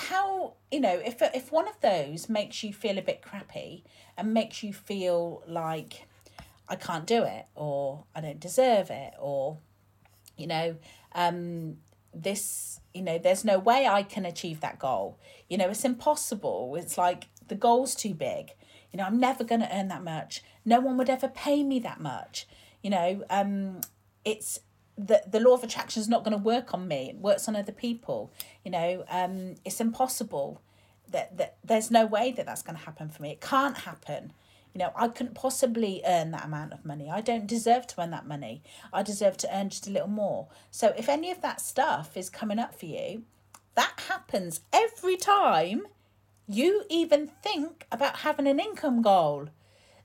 how, 0.00 0.54
you 0.70 0.80
know, 0.80 1.00
if, 1.04 1.20
if 1.20 1.52
one 1.52 1.68
of 1.68 1.80
those 1.80 2.28
makes 2.28 2.62
you 2.62 2.72
feel 2.72 2.98
a 2.98 3.02
bit 3.02 3.22
crappy 3.22 3.84
and 4.16 4.34
makes 4.34 4.62
you 4.62 4.72
feel 4.72 5.42
like 5.46 6.06
I 6.68 6.76
can't 6.76 7.06
do 7.06 7.24
it 7.24 7.46
or 7.54 8.04
I 8.14 8.20
don't 8.20 8.40
deserve 8.40 8.90
it 8.90 9.14
or, 9.18 9.58
you 10.36 10.46
know, 10.46 10.76
um, 11.14 11.76
this 12.14 12.80
you 12.92 13.02
know 13.02 13.18
there's 13.18 13.44
no 13.44 13.58
way 13.58 13.86
i 13.86 14.02
can 14.02 14.24
achieve 14.26 14.60
that 14.60 14.78
goal. 14.78 15.18
You 15.48 15.58
know 15.58 15.68
it's 15.68 15.84
impossible. 15.84 16.76
It's 16.76 16.98
like 16.98 17.28
the 17.46 17.54
goal's 17.54 17.94
too 17.94 18.14
big. 18.14 18.52
You 18.92 18.98
know 18.98 19.04
i'm 19.04 19.20
never 19.20 19.44
going 19.44 19.60
to 19.60 19.76
earn 19.76 19.88
that 19.88 20.02
much. 20.02 20.42
No 20.64 20.80
one 20.80 20.96
would 20.96 21.10
ever 21.10 21.28
pay 21.28 21.62
me 21.62 21.78
that 21.80 22.00
much. 22.00 22.46
You 22.82 22.90
know 22.90 23.24
um 23.30 23.80
it's 24.24 24.60
the 25.06 25.22
the 25.26 25.40
law 25.40 25.54
of 25.54 25.62
attraction 25.62 26.00
is 26.00 26.08
not 26.08 26.24
going 26.24 26.36
to 26.36 26.42
work 26.42 26.74
on 26.74 26.86
me 26.86 27.10
it 27.10 27.16
works 27.16 27.48
on 27.48 27.56
other 27.56 27.72
people 27.72 28.32
you 28.64 28.70
know 28.70 29.04
um 29.10 29.54
it's 29.64 29.80
impossible 29.80 30.60
that, 31.10 31.36
that 31.38 31.56
there's 31.64 31.90
no 31.90 32.06
way 32.06 32.30
that 32.30 32.46
that's 32.46 32.62
going 32.62 32.76
to 32.76 32.84
happen 32.84 33.08
for 33.08 33.22
me 33.22 33.30
it 33.30 33.40
can't 33.40 33.78
happen 33.78 34.32
you 34.74 34.78
know, 34.78 34.92
I 34.94 35.08
couldn't 35.08 35.34
possibly 35.34 36.00
earn 36.06 36.30
that 36.30 36.44
amount 36.44 36.72
of 36.72 36.84
money. 36.84 37.10
I 37.10 37.20
don't 37.20 37.46
deserve 37.46 37.86
to 37.88 38.00
earn 38.00 38.10
that 38.10 38.26
money. 38.26 38.62
I 38.92 39.02
deserve 39.02 39.36
to 39.38 39.56
earn 39.56 39.70
just 39.70 39.88
a 39.88 39.90
little 39.90 40.08
more. 40.08 40.48
So 40.70 40.94
if 40.96 41.08
any 41.08 41.30
of 41.30 41.42
that 41.42 41.60
stuff 41.60 42.16
is 42.16 42.30
coming 42.30 42.58
up 42.58 42.74
for 42.78 42.86
you, 42.86 43.24
that 43.74 44.04
happens 44.08 44.60
every 44.72 45.16
time 45.16 45.86
you 46.46 46.84
even 46.88 47.30
think 47.42 47.86
about 47.90 48.18
having 48.18 48.46
an 48.46 48.60
income 48.60 49.02
goal. 49.02 49.48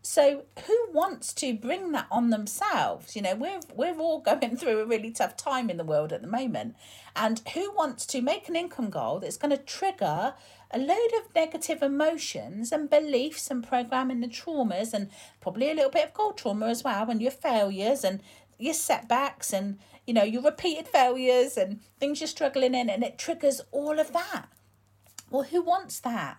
So 0.05 0.43
who 0.67 0.89
wants 0.93 1.33
to 1.33 1.55
bring 1.55 1.91
that 1.93 2.05
on 2.11 2.29
themselves? 2.29 3.15
You 3.15 3.23
know, 3.23 3.33
we're 3.33 3.61
we're 3.73 3.97
all 3.97 4.19
going 4.19 4.55
through 4.57 4.79
a 4.79 4.85
really 4.85 5.09
tough 5.09 5.35
time 5.35 5.67
in 5.67 5.77
the 5.77 5.83
world 5.83 6.13
at 6.13 6.21
the 6.21 6.27
moment. 6.27 6.75
And 7.15 7.41
who 7.55 7.73
wants 7.73 8.05
to 8.07 8.21
make 8.21 8.47
an 8.47 8.55
income 8.55 8.91
goal 8.91 9.19
that's 9.19 9.35
going 9.35 9.49
to 9.49 9.63
trigger 9.63 10.35
a 10.69 10.77
load 10.77 11.09
of 11.17 11.33
negative 11.33 11.81
emotions 11.81 12.71
and 12.71 12.87
beliefs 12.87 13.49
and 13.49 13.67
programming 13.67 14.23
and 14.23 14.31
traumas 14.31 14.93
and 14.93 15.09
probably 15.41 15.71
a 15.71 15.73
little 15.73 15.89
bit 15.89 16.09
of 16.09 16.13
goal 16.13 16.33
trauma 16.33 16.67
as 16.67 16.83
well 16.83 17.09
and 17.09 17.19
your 17.19 17.31
failures 17.31 18.03
and 18.03 18.21
your 18.59 18.75
setbacks 18.75 19.51
and 19.51 19.79
you 20.05 20.13
know 20.13 20.23
your 20.23 20.43
repeated 20.43 20.87
failures 20.87 21.57
and 21.57 21.79
things 21.99 22.21
you're 22.21 22.27
struggling 22.27 22.75
in 22.75 22.91
and 22.91 23.03
it 23.03 23.17
triggers 23.17 23.59
all 23.71 23.99
of 23.99 24.13
that 24.13 24.49
well 25.31 25.43
who 25.43 25.61
wants 25.61 25.99
that 25.99 26.37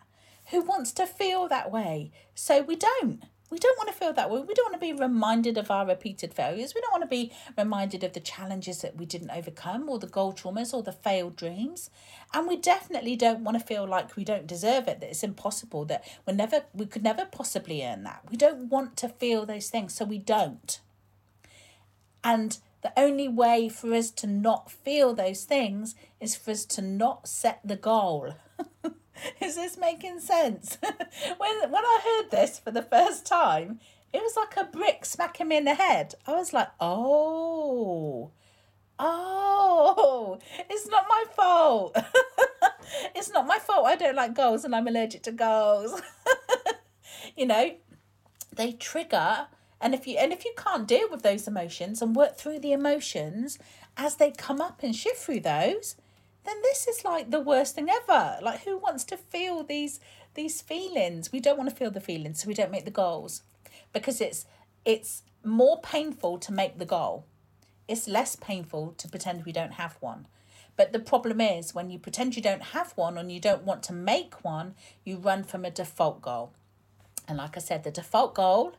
who 0.51 0.61
wants 0.61 0.93
to 0.93 1.05
feel 1.07 1.49
that 1.49 1.73
way 1.73 2.13
so 2.35 2.63
we 2.63 2.77
don't 2.77 3.25
we 3.51 3.59
don't 3.59 3.79
want 3.79 3.89
to 3.89 3.95
feel 3.95 4.13
that 4.13 4.31
way. 4.31 4.41
We 4.41 4.55
don't 4.55 4.73
want 4.73 4.81
to 4.81 4.87
be 4.87 4.93
reminded 4.93 5.57
of 5.57 5.71
our 5.71 5.87
repeated 5.87 6.35
failures. 6.35 6.75
We 6.75 6.81
don't 6.81 6.93
want 6.93 7.05
to 7.05 7.09
be 7.09 7.33
reminded 7.57 8.03
of 8.03 8.13
the 8.13 8.21
challenges 8.21 8.83
that 8.83 8.97
we 8.97 9.07
didn't 9.07 9.31
overcome 9.31 9.89
or 9.89 9.99
the 9.99 10.09
goal 10.09 10.33
traumas 10.33 10.75
or 10.75 10.83
the 10.83 10.93
failed 10.93 11.37
dreams. 11.37 11.91
And 12.35 12.49
we 12.49 12.57
definitely 12.57 13.15
don't 13.15 13.45
want 13.45 13.59
to 13.59 13.65
feel 13.65 13.87
like 13.87 14.17
we 14.17 14.25
don't 14.25 14.47
deserve 14.47 14.89
it, 14.89 15.01
that 15.01 15.11
it's 15.11 15.23
impossible, 15.23 15.85
that 15.87 16.05
we 16.27 16.33
never 16.33 16.65
we 16.75 16.87
could 16.87 17.05
never 17.05 17.25
possibly 17.25 17.85
earn 17.85 18.03
that. 18.03 18.23
We 18.29 18.37
don't 18.37 18.69
want 18.69 18.97
to 18.99 19.09
feel 19.09 19.47
those 19.47 19.71
things, 19.71 19.95
so 19.95 20.05
we 20.05 20.19
don't. 20.19 20.81
And 22.25 22.59
the 22.83 22.93
only 22.97 23.29
way 23.29 23.69
for 23.69 23.95
us 23.95 24.11
to 24.13 24.27
not 24.27 24.71
feel 24.71 25.15
those 25.15 25.45
things 25.45 25.95
is 26.21 26.35
for 26.35 26.51
us 26.51 26.65
to 26.67 26.83
not 26.83 27.29
set 27.29 27.61
the 27.65 27.77
goal. 27.77 28.35
Is 29.41 29.57
this 29.57 29.79
making 29.79 30.21
sense? 30.21 30.79
when 30.83 31.71
when 31.71 31.85
I 31.85 32.01
heard 32.05 32.31
this 32.31 32.59
for 32.59 32.71
the 32.71 32.83
first 32.83 33.27
time, 33.27 33.81
it 34.13 34.23
was 34.23 34.37
like 34.37 34.57
a 34.57 34.71
brick 34.71 35.05
smacking 35.05 35.49
me 35.49 35.57
in 35.57 35.65
the 35.65 35.75
head. 35.75 36.15
I 36.27 36.33
was 36.33 36.53
like, 36.53 36.69
oh, 36.81 38.31
oh, 38.99 40.39
it's 40.71 40.89
not 40.89 41.07
my 41.09 41.25
fault. 41.35 41.97
it's 43.15 43.31
not 43.31 43.47
my 43.47 43.59
fault. 43.59 43.87
I 43.87 43.97
don't 43.97 44.17
like 44.17 44.35
goals 44.35 44.65
and 44.65 44.75
I'm 44.75 44.89
allergic 44.89 45.23
to 45.25 45.33
goals. 45.33 46.01
you 47.37 47.47
know, 47.47 47.77
they 48.55 48.73
trigger 48.73 49.49
and 49.81 49.95
if 49.95 50.07
you 50.07 50.17
and 50.17 50.33
if 50.33 50.45
you 50.45 50.55
can't 50.57 50.89
deal 50.89 51.09
with 51.11 51.23
those 51.23 51.47
emotions 51.47 52.01
and 52.01 52.17
work 52.17 52.37
through 52.37 52.61
the 52.61 52.73
emotions 52.73 53.59
as 53.97 54.17
they 54.17 54.31
come 54.31 54.61
up 54.61 54.83
and 54.83 54.97
shift 54.97 55.19
through 55.19 55.41
those, 55.41 55.97
then 56.47 56.63
this 56.63 56.87
is 56.87 57.05
like 57.05 57.31
the 57.31 57.41
worst 57.41 57.75
thing 57.75 57.89
ever. 57.91 58.39
Like 58.43 58.65
who 58.65 58.79
wants 58.79 59.05
to 59.05 59.17
feel 59.17 59.63
these 59.65 60.01
these 60.35 60.61
feelings? 60.61 61.33
We 61.33 61.41
don't 61.41 61.59
want 61.59 61.71
to 61.71 61.77
feel 61.77 61.91
the 61.91 62.01
feelings, 62.01 62.43
so 62.43 62.49
we 62.49 62.55
don't 62.55 62.71
make 62.71 62.85
the 62.85 62.91
goals. 62.91 63.43
Because 63.93 64.21
it's 64.21 64.47
it's 64.85 65.23
more 65.45 65.81
painful 65.81 66.39
to 66.39 66.53
make 66.53 66.79
the 66.79 66.85
goal. 66.85 67.27
It's 67.89 68.09
less 68.09 68.37
painful 68.37 68.95
to 68.99 69.09
pretend 69.09 69.45
we 69.45 69.53
don't 69.53 69.75
have 69.75 69.97
one. 70.01 70.27
But 70.77 70.93
the 70.93 70.99
problem 70.99 71.41
is 71.41 71.75
when 71.75 71.91
you 71.91 71.99
pretend 71.99 72.37
you 72.37 72.43
don't 72.43 72.63
have 72.75 72.93
one 72.97 73.17
and 73.17 73.33
you 73.33 73.41
don't 73.41 73.63
want 73.63 73.83
to 73.85 73.93
make 73.93 74.45
one, 74.45 74.75
you 75.05 75.17
run 75.17 75.45
from 75.45 75.65
a 75.65 75.71
default 75.71 76.21
goal. 76.21 76.53
And 77.27 77.39
like 77.39 77.57
I 77.57 77.61
said, 77.61 77.83
the 77.83 77.91
default 77.91 78.35
goal 78.35 78.75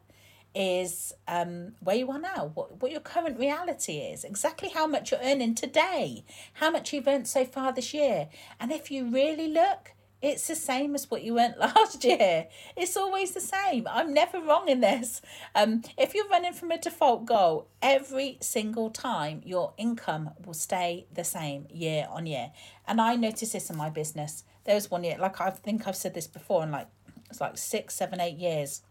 is 0.56 1.14
um, 1.28 1.74
where 1.80 1.96
you 1.96 2.10
are 2.12 2.20
now, 2.20 2.52
what, 2.54 2.82
what 2.82 2.92
your 2.92 3.02
current 3.02 3.40
reality 3.40 3.98
is, 3.98 4.24
exactly 4.24 4.70
how 4.70 4.88
much 4.88 5.12
you're 5.12 5.20
earning 5.24 5.56
today, 5.56 6.24
how 6.54 6.72
much 6.72 6.94
you've 6.94 7.08
earned 7.08 7.28
so 7.28 7.46
far 7.46 7.72
this 7.74 7.94
year. 7.94 8.30
And 8.60 8.72
if 8.72 8.90
you 8.90 9.06
really 9.10 9.48
look, 9.48 9.94
it's 10.22 10.48
the 10.48 10.56
same 10.56 10.96
as 10.96 11.12
what 11.12 11.24
you 11.24 11.40
earned 11.40 11.56
last 11.60 12.04
year. 12.04 12.48
It's 12.76 12.98
always 12.98 13.32
the 13.32 13.42
same. 13.42 13.88
I'm 13.90 14.14
never 14.14 14.42
wrong 14.42 14.68
in 14.68 14.82
this. 14.82 15.22
Um, 15.54 15.84
if 15.98 16.16
you're 16.16 16.28
running 16.28 16.54
from 16.54 16.72
a 16.72 16.80
default 16.80 17.26
goal, 17.26 17.68
every 17.82 18.38
single 18.42 18.90
time 18.90 19.42
your 19.46 19.74
income 19.78 20.32
will 20.44 20.56
stay 20.56 21.06
the 21.14 21.24
same 21.24 21.68
year 21.70 22.08
on 22.10 22.26
year. 22.26 22.52
And 22.88 23.00
I 23.00 23.16
noticed 23.16 23.54
this 23.54 23.70
in 23.70 23.78
my 23.78 23.90
business. 23.90 24.44
There 24.64 24.76
was 24.76 24.90
one 24.90 25.04
year, 25.04 25.18
like 25.20 25.40
I 25.40 25.52
think 25.52 25.88
I've 25.88 25.96
said 25.96 26.14
this 26.14 26.28
before, 26.28 26.64
in 26.64 26.72
like 26.72 26.88
it's 27.30 27.42
like 27.42 27.58
six, 27.58 27.96
seven, 27.96 28.20
eight 28.20 28.38
years. 28.38 28.82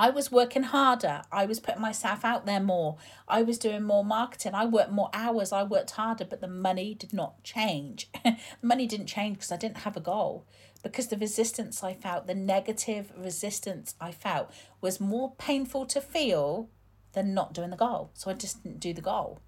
I 0.00 0.08
was 0.08 0.32
working 0.32 0.62
harder. 0.62 1.20
I 1.30 1.44
was 1.44 1.60
putting 1.60 1.82
myself 1.82 2.24
out 2.24 2.46
there 2.46 2.58
more. 2.58 2.96
I 3.28 3.42
was 3.42 3.58
doing 3.58 3.82
more 3.82 4.02
marketing. 4.02 4.54
I 4.54 4.64
worked 4.64 4.92
more 4.92 5.10
hours. 5.12 5.52
I 5.52 5.62
worked 5.62 5.90
harder, 5.90 6.24
but 6.24 6.40
the 6.40 6.48
money 6.48 6.94
did 6.94 7.12
not 7.12 7.44
change. 7.44 8.08
the 8.24 8.38
money 8.62 8.86
didn't 8.86 9.08
change 9.08 9.36
because 9.36 9.52
I 9.52 9.58
didn't 9.58 9.84
have 9.84 9.98
a 9.98 10.00
goal. 10.00 10.46
Because 10.82 11.08
the 11.08 11.18
resistance 11.18 11.84
I 11.84 11.92
felt, 11.92 12.26
the 12.26 12.34
negative 12.34 13.12
resistance 13.14 13.94
I 14.00 14.10
felt, 14.10 14.50
was 14.80 15.00
more 15.00 15.34
painful 15.36 15.84
to 15.88 16.00
feel 16.00 16.70
than 17.12 17.34
not 17.34 17.52
doing 17.52 17.68
the 17.68 17.76
goal. 17.76 18.10
So 18.14 18.30
I 18.30 18.34
just 18.34 18.62
didn't 18.62 18.80
do 18.80 18.94
the 18.94 19.02
goal. 19.02 19.38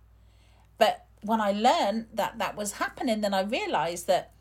But 0.76 1.06
when 1.22 1.40
I 1.40 1.52
learned 1.52 2.08
that 2.12 2.36
that 2.36 2.56
was 2.56 2.72
happening, 2.72 3.22
then 3.22 3.32
I 3.32 3.40
realized 3.40 4.06
that 4.08 4.32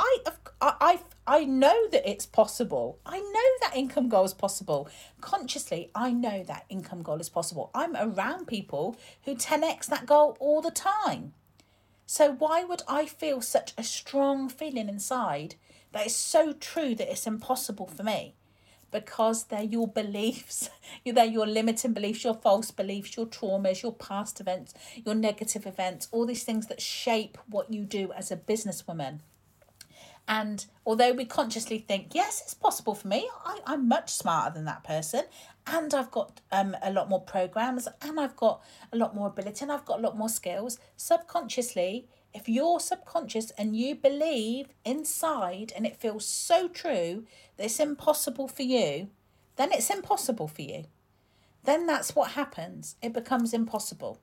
I, 0.00 0.18
I, 0.62 1.00
I 1.26 1.44
know 1.44 1.88
that 1.88 2.08
it's 2.08 2.24
possible. 2.24 2.98
I 3.04 3.18
know 3.18 3.50
that 3.60 3.76
income 3.76 4.08
goal 4.08 4.24
is 4.24 4.32
possible. 4.32 4.88
Consciously, 5.20 5.90
I 5.94 6.10
know 6.10 6.42
that 6.42 6.64
income 6.70 7.02
goal 7.02 7.20
is 7.20 7.28
possible. 7.28 7.70
I'm 7.74 7.94
around 7.94 8.46
people 8.46 8.96
who 9.24 9.34
10x 9.34 9.86
that 9.86 10.06
goal 10.06 10.38
all 10.40 10.62
the 10.62 10.70
time. 10.70 11.34
So, 12.06 12.32
why 12.32 12.64
would 12.64 12.82
I 12.88 13.04
feel 13.04 13.42
such 13.42 13.74
a 13.76 13.84
strong 13.84 14.48
feeling 14.48 14.88
inside 14.88 15.56
that 15.92 16.06
is 16.06 16.16
so 16.16 16.54
true 16.54 16.94
that 16.94 17.10
it's 17.10 17.26
impossible 17.26 17.86
for 17.86 18.02
me? 18.02 18.34
Because 18.90 19.44
they're 19.44 19.62
your 19.62 19.86
beliefs, 19.86 20.70
they're 21.04 21.24
your 21.26 21.46
limiting 21.46 21.92
beliefs, 21.92 22.24
your 22.24 22.34
false 22.34 22.70
beliefs, 22.70 23.16
your 23.16 23.26
traumas, 23.26 23.82
your 23.82 23.92
past 23.92 24.40
events, 24.40 24.72
your 25.04 25.14
negative 25.14 25.66
events, 25.66 26.08
all 26.10 26.24
these 26.24 26.42
things 26.42 26.68
that 26.68 26.80
shape 26.80 27.36
what 27.46 27.72
you 27.72 27.84
do 27.84 28.12
as 28.12 28.32
a 28.32 28.36
businesswoman. 28.36 29.20
And 30.30 30.64
although 30.86 31.12
we 31.12 31.24
consciously 31.24 31.78
think, 31.78 32.14
yes, 32.14 32.40
it's 32.40 32.54
possible 32.54 32.94
for 32.94 33.08
me, 33.08 33.28
I, 33.44 33.58
I'm 33.66 33.88
much 33.88 34.12
smarter 34.12 34.54
than 34.54 34.64
that 34.66 34.84
person, 34.84 35.24
and 35.66 35.92
I've 35.92 36.12
got 36.12 36.40
um, 36.52 36.76
a 36.80 36.92
lot 36.92 37.08
more 37.08 37.20
programs, 37.20 37.88
and 38.00 38.20
I've 38.20 38.36
got 38.36 38.62
a 38.92 38.96
lot 38.96 39.12
more 39.12 39.26
ability, 39.26 39.64
and 39.64 39.72
I've 39.72 39.84
got 39.84 39.98
a 39.98 40.02
lot 40.02 40.16
more 40.16 40.28
skills, 40.28 40.78
subconsciously, 40.96 42.06
if 42.32 42.48
you're 42.48 42.78
subconscious 42.78 43.50
and 43.58 43.76
you 43.76 43.96
believe 43.96 44.68
inside 44.84 45.72
and 45.74 45.84
it 45.84 45.96
feels 45.96 46.24
so 46.24 46.68
true 46.68 47.24
that 47.56 47.64
it's 47.64 47.80
impossible 47.80 48.46
for 48.46 48.62
you, 48.62 49.08
then 49.56 49.72
it's 49.72 49.90
impossible 49.90 50.46
for 50.46 50.62
you. 50.62 50.84
Then 51.64 51.86
that's 51.86 52.14
what 52.14 52.32
happens. 52.32 52.94
It 53.02 53.12
becomes 53.12 53.52
impossible. 53.52 54.20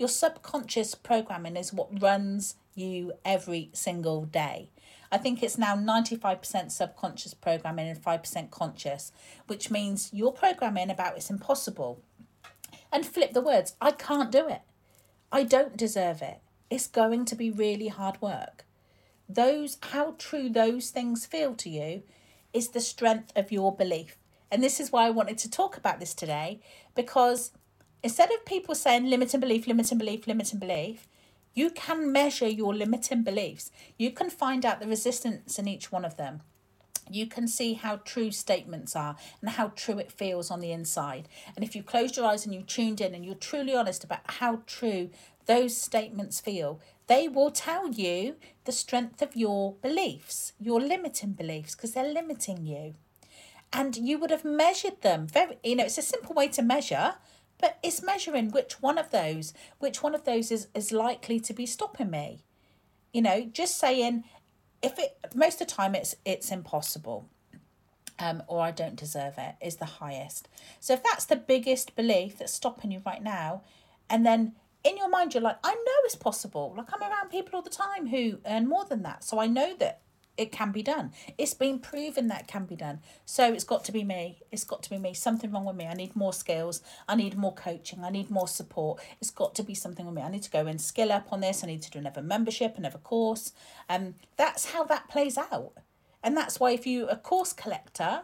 Your 0.00 0.08
subconscious 0.08 0.94
programming 0.94 1.58
is 1.58 1.74
what 1.74 2.00
runs 2.00 2.54
you 2.74 3.12
every 3.22 3.68
single 3.74 4.24
day. 4.24 4.70
I 5.12 5.18
think 5.18 5.42
it's 5.42 5.58
now 5.58 5.76
95% 5.76 6.70
subconscious 6.70 7.34
programming 7.34 7.86
and 7.86 8.02
5% 8.02 8.50
conscious, 8.50 9.12
which 9.46 9.70
means 9.70 10.08
you're 10.10 10.32
programming 10.32 10.88
about 10.88 11.18
it's 11.18 11.28
impossible. 11.28 12.00
And 12.90 13.04
flip 13.04 13.34
the 13.34 13.42
words 13.42 13.74
I 13.78 13.90
can't 13.90 14.32
do 14.32 14.48
it. 14.48 14.62
I 15.30 15.42
don't 15.42 15.76
deserve 15.76 16.22
it. 16.22 16.40
It's 16.70 16.86
going 16.86 17.26
to 17.26 17.36
be 17.36 17.50
really 17.50 17.88
hard 17.88 18.22
work. 18.22 18.64
Those, 19.28 19.76
how 19.82 20.14
true 20.16 20.48
those 20.48 20.88
things 20.88 21.26
feel 21.26 21.54
to 21.56 21.68
you 21.68 22.04
is 22.54 22.70
the 22.70 22.80
strength 22.80 23.32
of 23.36 23.52
your 23.52 23.76
belief. 23.76 24.16
And 24.50 24.62
this 24.62 24.80
is 24.80 24.90
why 24.90 25.06
I 25.06 25.10
wanted 25.10 25.36
to 25.38 25.50
talk 25.50 25.76
about 25.76 26.00
this 26.00 26.14
today 26.14 26.60
because 26.94 27.50
instead 28.02 28.30
of 28.30 28.44
people 28.44 28.74
saying 28.74 29.08
limiting 29.08 29.40
belief, 29.40 29.66
limiting 29.66 29.98
belief, 29.98 30.26
limiting 30.26 30.58
belief, 30.58 31.06
you 31.54 31.70
can 31.70 32.12
measure 32.12 32.48
your 32.48 32.74
limiting 32.74 33.22
beliefs. 33.22 33.70
You 33.98 34.12
can 34.12 34.30
find 34.30 34.64
out 34.64 34.80
the 34.80 34.86
resistance 34.86 35.58
in 35.58 35.66
each 35.66 35.90
one 35.90 36.04
of 36.04 36.16
them. 36.16 36.42
You 37.10 37.26
can 37.26 37.48
see 37.48 37.74
how 37.74 37.96
true 37.96 38.30
statements 38.30 38.94
are 38.94 39.16
and 39.40 39.50
how 39.50 39.68
true 39.74 39.98
it 39.98 40.12
feels 40.12 40.50
on 40.50 40.60
the 40.60 40.70
inside. 40.70 41.28
And 41.56 41.64
if 41.64 41.74
you 41.74 41.82
closed 41.82 42.16
your 42.16 42.26
eyes 42.26 42.44
and 42.44 42.54
you 42.54 42.62
tuned 42.62 43.00
in 43.00 43.14
and 43.14 43.24
you're 43.24 43.34
truly 43.34 43.74
honest 43.74 44.04
about 44.04 44.20
how 44.24 44.62
true 44.66 45.10
those 45.46 45.76
statements 45.76 46.38
feel, 46.38 46.80
they 47.08 47.26
will 47.26 47.50
tell 47.50 47.90
you 47.90 48.36
the 48.64 48.70
strength 48.70 49.20
of 49.20 49.34
your 49.34 49.74
beliefs, 49.82 50.52
your 50.60 50.80
limiting 50.80 51.32
beliefs, 51.32 51.74
because 51.74 51.92
they're 51.92 52.12
limiting 52.12 52.64
you. 52.64 52.94
And 53.72 53.96
you 53.96 54.18
would 54.18 54.30
have 54.30 54.44
measured 54.44 55.02
them 55.02 55.26
very, 55.26 55.58
you 55.64 55.76
know, 55.76 55.84
it's 55.84 55.98
a 55.98 56.02
simple 56.02 56.34
way 56.34 56.46
to 56.48 56.62
measure 56.62 57.14
but 57.60 57.78
it's 57.82 58.02
measuring 58.02 58.50
which 58.50 58.80
one 58.80 58.98
of 58.98 59.10
those, 59.10 59.52
which 59.78 60.02
one 60.02 60.14
of 60.14 60.24
those 60.24 60.50
is, 60.50 60.68
is 60.74 60.92
likely 60.92 61.38
to 61.40 61.52
be 61.52 61.66
stopping 61.66 62.10
me. 62.10 62.44
You 63.12 63.22
know, 63.22 63.48
just 63.52 63.78
saying 63.78 64.24
if 64.82 64.98
it 64.98 65.18
most 65.34 65.60
of 65.60 65.66
the 65.68 65.74
time 65.74 65.94
it's 65.94 66.14
it's 66.24 66.50
impossible. 66.50 67.28
Um, 68.18 68.42
or 68.48 68.60
I 68.60 68.70
don't 68.70 68.96
deserve 68.96 69.34
it 69.38 69.54
is 69.62 69.76
the 69.76 69.86
highest. 69.86 70.46
So 70.78 70.92
if 70.92 71.02
that's 71.02 71.24
the 71.24 71.36
biggest 71.36 71.96
belief 71.96 72.36
that's 72.38 72.52
stopping 72.52 72.90
you 72.90 73.00
right 73.06 73.22
now, 73.22 73.62
and 74.10 74.26
then 74.26 74.52
in 74.84 74.98
your 74.98 75.08
mind 75.08 75.32
you're 75.32 75.42
like, 75.42 75.56
I 75.64 75.72
know 75.72 76.04
it's 76.04 76.16
possible. 76.16 76.74
Like 76.76 76.88
I'm 76.92 77.00
around 77.00 77.30
people 77.30 77.56
all 77.56 77.62
the 77.62 77.70
time 77.70 78.08
who 78.08 78.38
earn 78.44 78.68
more 78.68 78.84
than 78.84 79.02
that. 79.04 79.24
So 79.24 79.40
I 79.40 79.46
know 79.46 79.74
that 79.78 80.00
it 80.40 80.50
can 80.50 80.72
be 80.72 80.82
done. 80.82 81.12
It's 81.36 81.52
been 81.52 81.78
proven 81.78 82.28
that 82.28 82.48
can 82.48 82.64
be 82.64 82.74
done. 82.74 83.00
So 83.26 83.52
it's 83.52 83.62
got 83.62 83.84
to 83.84 83.92
be 83.92 84.02
me. 84.02 84.40
It's 84.50 84.64
got 84.64 84.82
to 84.84 84.90
be 84.90 84.96
me. 84.96 85.12
Something 85.12 85.52
wrong 85.52 85.66
with 85.66 85.76
me. 85.76 85.86
I 85.86 85.92
need 85.92 86.16
more 86.16 86.32
skills. 86.32 86.80
I 87.06 87.14
need 87.14 87.36
more 87.36 87.54
coaching. 87.54 88.02
I 88.02 88.08
need 88.08 88.30
more 88.30 88.48
support. 88.48 89.02
It's 89.20 89.30
got 89.30 89.54
to 89.56 89.62
be 89.62 89.74
something 89.74 90.06
with 90.06 90.14
me. 90.14 90.22
I 90.22 90.30
need 90.30 90.42
to 90.44 90.50
go 90.50 90.66
and 90.66 90.80
skill 90.80 91.12
up 91.12 91.30
on 91.30 91.40
this. 91.40 91.62
I 91.62 91.66
need 91.66 91.82
to 91.82 91.90
do 91.90 91.98
another 91.98 92.22
membership, 92.22 92.78
another 92.78 92.96
course. 92.96 93.52
Um, 93.90 94.14
that's 94.38 94.72
how 94.72 94.84
that 94.84 95.08
plays 95.10 95.36
out. 95.36 95.72
And 96.22 96.34
that's 96.34 96.58
why 96.58 96.70
if 96.70 96.86
you're 96.86 97.10
a 97.10 97.16
course 97.16 97.52
collector, 97.52 98.22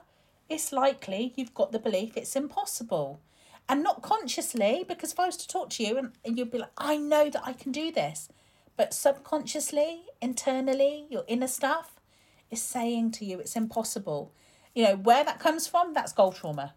it's 0.48 0.72
likely 0.72 1.34
you've 1.36 1.54
got 1.54 1.72
the 1.72 1.78
belief 1.78 2.16
it's 2.16 2.34
impossible. 2.34 3.20
And 3.68 3.82
not 3.82 4.00
consciously, 4.00 4.86
because 4.88 5.12
if 5.12 5.20
I 5.20 5.26
was 5.26 5.36
to 5.36 5.48
talk 5.48 5.68
to 5.70 5.82
you 5.82 5.98
and, 5.98 6.12
and 6.24 6.38
you'd 6.38 6.50
be 6.50 6.58
like, 6.58 6.70
I 6.78 6.96
know 6.96 7.28
that 7.28 7.42
I 7.44 7.52
can 7.52 7.72
do 7.72 7.92
this. 7.92 8.30
But 8.76 8.94
subconsciously, 8.94 10.04
internally, 10.22 11.06
your 11.10 11.24
inner 11.26 11.48
stuff, 11.48 11.95
is 12.50 12.62
saying 12.62 13.12
to 13.12 13.24
you 13.24 13.38
it's 13.38 13.56
impossible. 13.56 14.32
You 14.74 14.84
know, 14.84 14.96
where 14.96 15.24
that 15.24 15.38
comes 15.38 15.66
from, 15.66 15.94
that's 15.94 16.12
goal 16.12 16.32
trauma. 16.32 16.74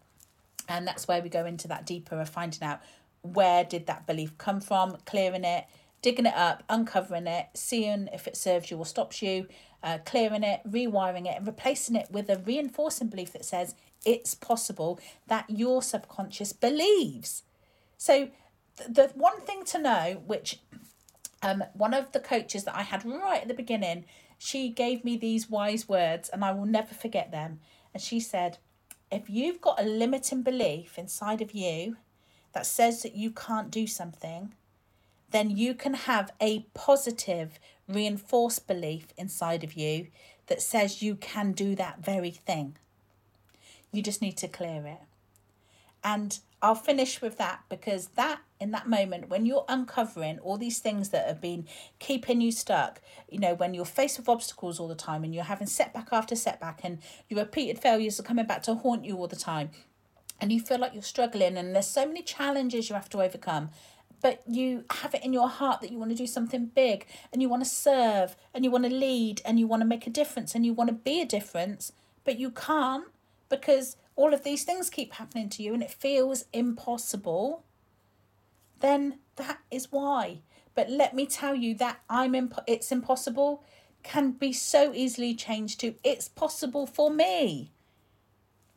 And 0.68 0.86
that's 0.86 1.08
where 1.08 1.20
we 1.22 1.28
go 1.28 1.44
into 1.44 1.68
that 1.68 1.84
deeper 1.84 2.20
of 2.20 2.28
finding 2.28 2.62
out 2.62 2.80
where 3.22 3.64
did 3.64 3.86
that 3.86 4.06
belief 4.06 4.38
come 4.38 4.60
from, 4.60 4.96
clearing 5.04 5.44
it, 5.44 5.66
digging 6.02 6.26
it 6.26 6.34
up, 6.34 6.62
uncovering 6.68 7.26
it, 7.26 7.48
seeing 7.54 8.08
if 8.12 8.26
it 8.26 8.36
serves 8.36 8.70
you 8.70 8.78
or 8.78 8.86
stops 8.86 9.20
you, 9.20 9.46
uh, 9.82 9.98
clearing 10.04 10.42
it, 10.42 10.60
rewiring 10.68 11.26
it, 11.26 11.36
and 11.36 11.46
replacing 11.46 11.96
it 11.96 12.10
with 12.10 12.30
a 12.30 12.38
reinforcing 12.38 13.08
belief 13.08 13.32
that 13.32 13.44
says 13.44 13.74
it's 14.04 14.34
possible 14.34 14.98
that 15.26 15.44
your 15.48 15.82
subconscious 15.82 16.52
believes. 16.52 17.42
So, 17.98 18.30
th- 18.76 18.88
the 18.88 19.10
one 19.14 19.40
thing 19.42 19.64
to 19.66 19.78
know, 19.78 20.22
which 20.26 20.60
um, 21.42 21.64
one 21.74 21.94
of 21.94 22.12
the 22.12 22.20
coaches 22.20 22.64
that 22.64 22.76
I 22.76 22.82
had 22.82 23.04
right 23.04 23.42
at 23.42 23.48
the 23.48 23.54
beginning 23.54 24.04
she 24.42 24.70
gave 24.70 25.04
me 25.04 25.18
these 25.18 25.50
wise 25.50 25.86
words 25.86 26.30
and 26.30 26.42
I 26.42 26.52
will 26.52 26.64
never 26.64 26.94
forget 26.94 27.30
them. 27.30 27.60
And 27.92 28.02
she 28.02 28.18
said, 28.20 28.56
If 29.12 29.28
you've 29.28 29.60
got 29.60 29.78
a 29.78 29.84
limiting 29.84 30.40
belief 30.40 30.98
inside 30.98 31.42
of 31.42 31.52
you 31.52 31.98
that 32.54 32.64
says 32.64 33.02
that 33.02 33.14
you 33.14 33.32
can't 33.32 33.70
do 33.70 33.86
something, 33.86 34.54
then 35.30 35.50
you 35.50 35.74
can 35.74 35.92
have 35.92 36.32
a 36.40 36.60
positive, 36.72 37.60
reinforced 37.86 38.66
belief 38.66 39.08
inside 39.18 39.62
of 39.62 39.74
you 39.74 40.06
that 40.46 40.62
says 40.62 41.02
you 41.02 41.16
can 41.16 41.52
do 41.52 41.74
that 41.74 42.02
very 42.02 42.30
thing. 42.30 42.78
You 43.92 44.00
just 44.00 44.22
need 44.22 44.38
to 44.38 44.48
clear 44.48 44.86
it. 44.86 45.02
And 46.02 46.38
I'll 46.62 46.74
finish 46.74 47.22
with 47.22 47.38
that 47.38 47.60
because 47.68 48.08
that 48.08 48.40
in 48.60 48.70
that 48.72 48.86
moment 48.86 49.30
when 49.30 49.46
you're 49.46 49.64
uncovering 49.68 50.38
all 50.40 50.58
these 50.58 50.78
things 50.78 51.08
that 51.08 51.26
have 51.26 51.40
been 51.40 51.66
keeping 51.98 52.42
you 52.42 52.52
stuck, 52.52 53.00
you 53.30 53.38
know, 53.38 53.54
when 53.54 53.72
you're 53.72 53.86
faced 53.86 54.18
with 54.18 54.28
obstacles 54.28 54.78
all 54.78 54.88
the 54.88 54.94
time 54.94 55.24
and 55.24 55.34
you're 55.34 55.44
having 55.44 55.66
setback 55.66 56.08
after 56.12 56.36
setback 56.36 56.80
and 56.84 56.98
your 57.28 57.40
repeated 57.40 57.78
failures 57.78 58.20
are 58.20 58.24
coming 58.24 58.46
back 58.46 58.62
to 58.64 58.74
haunt 58.74 59.06
you 59.06 59.16
all 59.16 59.28
the 59.28 59.36
time 59.36 59.70
and 60.40 60.52
you 60.52 60.60
feel 60.60 60.78
like 60.78 60.92
you're 60.92 61.02
struggling 61.02 61.56
and 61.56 61.74
there's 61.74 61.86
so 61.86 62.06
many 62.06 62.22
challenges 62.22 62.88
you 62.88 62.94
have 62.94 63.08
to 63.08 63.22
overcome 63.22 63.70
but 64.22 64.42
you 64.46 64.84
have 64.90 65.14
it 65.14 65.24
in 65.24 65.32
your 65.32 65.48
heart 65.48 65.80
that 65.80 65.90
you 65.90 65.98
want 65.98 66.10
to 66.10 66.16
do 66.16 66.26
something 66.26 66.66
big 66.66 67.06
and 67.32 67.40
you 67.40 67.48
want 67.48 67.62
to 67.64 67.68
serve 67.68 68.36
and 68.52 68.64
you 68.64 68.70
want 68.70 68.84
to 68.84 68.90
lead 68.90 69.40
and 69.44 69.58
you 69.58 69.66
want 69.66 69.80
to 69.80 69.86
make 69.86 70.06
a 70.06 70.10
difference 70.10 70.54
and 70.54 70.66
you 70.66 70.74
want 70.74 70.88
to 70.88 70.94
be 70.94 71.20
a 71.20 71.26
difference 71.26 71.92
but 72.24 72.38
you 72.38 72.50
can't 72.50 73.06
because 73.48 73.96
all 74.20 74.34
of 74.34 74.44
these 74.44 74.64
things 74.64 74.90
keep 74.90 75.14
happening 75.14 75.48
to 75.48 75.62
you 75.62 75.72
and 75.72 75.82
it 75.82 75.90
feels 75.90 76.44
impossible, 76.52 77.64
then 78.80 79.18
that 79.36 79.60
is 79.70 79.90
why. 79.90 80.40
But 80.74 80.90
let 80.90 81.14
me 81.14 81.24
tell 81.24 81.54
you 81.54 81.74
that 81.76 82.00
I'm 82.10 82.34
imp- 82.34 82.66
it's 82.66 82.92
impossible 82.92 83.64
can 84.02 84.32
be 84.32 84.52
so 84.52 84.92
easily 84.94 85.34
changed 85.34 85.80
to 85.80 85.94
it's 86.04 86.28
possible 86.28 86.86
for 86.86 87.10
me. 87.10 87.72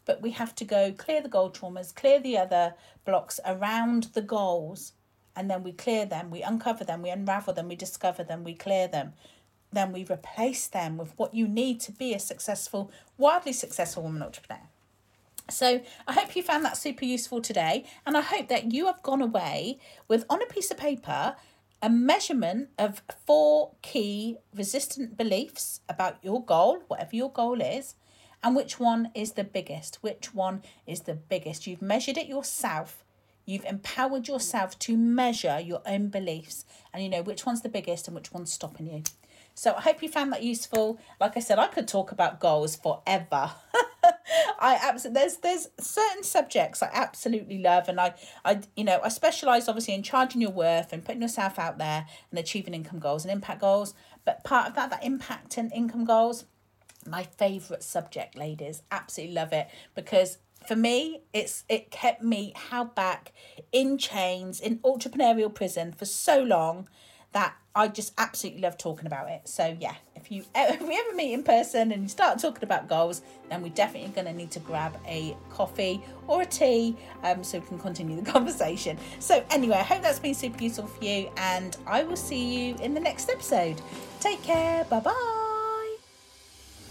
But 0.05 0.21
we 0.21 0.31
have 0.31 0.55
to 0.55 0.65
go 0.65 0.93
clear 0.93 1.21
the 1.21 1.27
goal 1.27 1.51
traumas, 1.51 1.93
clear 1.93 2.21
the 2.21 2.37
other 2.37 2.75
blocks 3.03 3.41
around 3.45 4.11
the 4.13 4.21
goals, 4.21 4.93
and 5.35 5.49
then 5.49 5.61
we 5.61 5.73
clear 5.73 6.05
them, 6.05 6.29
we 6.29 6.41
uncover 6.41 6.85
them, 6.85 7.01
we 7.01 7.09
unravel 7.09 7.53
them, 7.53 7.67
we 7.67 7.75
discover 7.75 8.23
them, 8.23 8.45
we 8.45 8.53
clear 8.53 8.87
them. 8.87 9.11
Then 9.73 9.91
we 9.91 10.05
replace 10.05 10.67
them 10.67 10.95
with 10.95 11.13
what 11.17 11.33
you 11.33 11.49
need 11.49 11.81
to 11.81 11.91
be 11.91 12.13
a 12.13 12.19
successful, 12.19 12.91
wildly 13.17 13.51
successful 13.51 14.03
woman 14.03 14.23
entrepreneur. 14.23 14.69
So 15.49 15.81
I 16.07 16.13
hope 16.13 16.35
you 16.35 16.43
found 16.43 16.63
that 16.65 16.77
super 16.77 17.05
useful 17.05 17.41
today, 17.41 17.85
and 18.05 18.15
I 18.15 18.21
hope 18.21 18.47
that 18.47 18.71
you 18.71 18.85
have 18.87 19.01
gone 19.03 19.21
away 19.21 19.77
with 20.07 20.25
on 20.29 20.41
a 20.41 20.45
piece 20.45 20.71
of 20.71 20.77
paper 20.77 21.35
a 21.81 21.89
measurement 21.89 22.69
of 22.79 23.01
four 23.25 23.73
key 23.81 24.37
resistant 24.55 25.17
beliefs 25.17 25.81
about 25.89 26.17
your 26.23 26.43
goal, 26.43 26.81
whatever 26.87 27.13
your 27.13 27.29
goal 27.29 27.59
is, 27.59 27.95
and 28.41 28.55
which 28.55 28.79
one 28.79 29.11
is 29.13 29.33
the 29.33 29.43
biggest. 29.43 29.97
Which 30.01 30.33
one 30.33 30.63
is 30.87 31.01
the 31.01 31.13
biggest? 31.13 31.67
You've 31.67 31.81
measured 31.81 32.17
it 32.17 32.27
yourself. 32.27 33.03
You've 33.45 33.65
empowered 33.65 34.29
yourself 34.29 34.79
to 34.79 34.95
measure 34.95 35.59
your 35.59 35.81
own 35.85 36.07
beliefs, 36.07 36.63
and 36.93 37.03
you 37.03 37.09
know 37.09 37.21
which 37.21 37.45
one's 37.45 37.61
the 37.61 37.69
biggest 37.69 38.07
and 38.07 38.15
which 38.15 38.31
one's 38.31 38.53
stopping 38.53 38.87
you. 38.87 39.03
So 39.55 39.73
I 39.75 39.81
hope 39.81 40.01
you 40.01 40.09
found 40.09 40.31
that 40.33 40.43
useful. 40.43 40.99
Like 41.19 41.37
I 41.37 41.39
said, 41.39 41.59
I 41.59 41.67
could 41.67 41.87
talk 41.87 42.11
about 42.11 42.39
goals 42.39 42.75
forever. 42.75 43.51
I 44.59 44.79
absolutely 44.81 45.21
there's 45.21 45.37
there's 45.37 45.67
certain 45.79 46.23
subjects 46.23 46.81
I 46.81 46.89
absolutely 46.91 47.59
love, 47.59 47.87
and 47.87 47.99
I 47.99 48.13
I 48.43 48.61
you 48.75 48.83
know 48.83 48.99
I 49.03 49.09
specialize 49.09 49.67
obviously 49.67 49.93
in 49.93 50.03
charging 50.03 50.41
your 50.41 50.51
worth 50.51 50.93
and 50.93 51.03
putting 51.03 51.21
yourself 51.21 51.59
out 51.59 51.77
there 51.77 52.07
and 52.31 52.39
achieving 52.39 52.73
income 52.73 52.99
goals 52.99 53.25
and 53.25 53.31
impact 53.31 53.61
goals. 53.61 53.93
But 54.25 54.43
part 54.43 54.69
of 54.69 54.75
that, 54.75 54.89
that 54.89 55.03
impact 55.03 55.57
and 55.57 55.71
income 55.73 56.05
goals, 56.05 56.45
my 57.05 57.23
favorite 57.23 57.83
subject, 57.83 58.37
ladies, 58.37 58.81
absolutely 58.91 59.35
love 59.35 59.53
it 59.53 59.67
because 59.95 60.37
for 60.65 60.75
me 60.75 61.21
it's 61.33 61.65
it 61.67 61.91
kept 61.91 62.23
me 62.23 62.53
held 62.55 62.95
back 62.95 63.33
in 63.71 63.97
chains 63.97 64.61
in 64.61 64.79
entrepreneurial 64.79 65.53
prison 65.53 65.91
for 65.91 66.05
so 66.05 66.41
long 66.41 66.87
that 67.33 67.55
I 67.75 67.87
just 67.87 68.13
absolutely 68.17 68.61
love 68.61 68.77
talking 68.77 69.07
about 69.07 69.29
it. 69.29 69.41
So 69.47 69.75
yeah, 69.79 69.95
if 70.15 70.31
you 70.31 70.43
if 70.55 70.81
we 70.81 70.95
ever 70.95 71.15
meet 71.15 71.33
in 71.33 71.43
person 71.43 71.91
and 71.91 72.03
you 72.03 72.09
start 72.09 72.39
talking 72.39 72.63
about 72.63 72.87
goals, 72.87 73.21
then 73.49 73.61
we're 73.61 73.69
definitely 73.69 74.09
going 74.09 74.27
to 74.27 74.33
need 74.33 74.51
to 74.51 74.59
grab 74.59 74.97
a 75.07 75.35
coffee 75.49 76.01
or 76.27 76.43
a 76.43 76.45
tea 76.45 76.95
um, 77.23 77.43
so 77.43 77.59
we 77.59 77.67
can 77.67 77.79
continue 77.79 78.19
the 78.21 78.31
conversation. 78.31 78.97
So 79.19 79.43
anyway, 79.49 79.77
I 79.77 79.83
hope 79.83 80.01
that's 80.01 80.19
been 80.19 80.33
super 80.33 80.63
useful 80.63 80.87
for 80.87 81.03
you, 81.03 81.29
and 81.37 81.75
I 81.85 82.03
will 82.03 82.15
see 82.15 82.69
you 82.69 82.75
in 82.77 82.93
the 82.93 83.01
next 83.01 83.29
episode. 83.29 83.81
Take 84.19 84.41
care. 84.43 84.83
Bye 84.85 84.99
bye. 84.99 85.42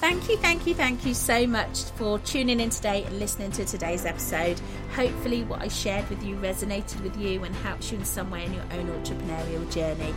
Thank 0.02 0.28
you, 0.28 0.36
thank 0.38 0.66
you, 0.66 0.74
thank 0.74 1.06
you 1.06 1.14
so 1.14 1.46
much 1.46 1.84
for 1.94 2.18
tuning 2.18 2.58
in 2.58 2.70
today 2.70 3.04
and 3.04 3.20
listening 3.20 3.52
to 3.52 3.64
today's 3.64 4.04
episode. 4.04 4.60
Hopefully, 4.96 5.44
what 5.44 5.62
I 5.62 5.68
shared 5.68 6.10
with 6.10 6.24
you 6.24 6.34
resonated 6.38 7.00
with 7.04 7.16
you 7.16 7.44
and 7.44 7.54
helps 7.54 7.92
you 7.92 7.98
in 7.98 8.04
some 8.04 8.28
way 8.28 8.44
in 8.44 8.52
your 8.52 8.64
own 8.72 8.88
entrepreneurial 8.88 9.72
journey. 9.72 10.12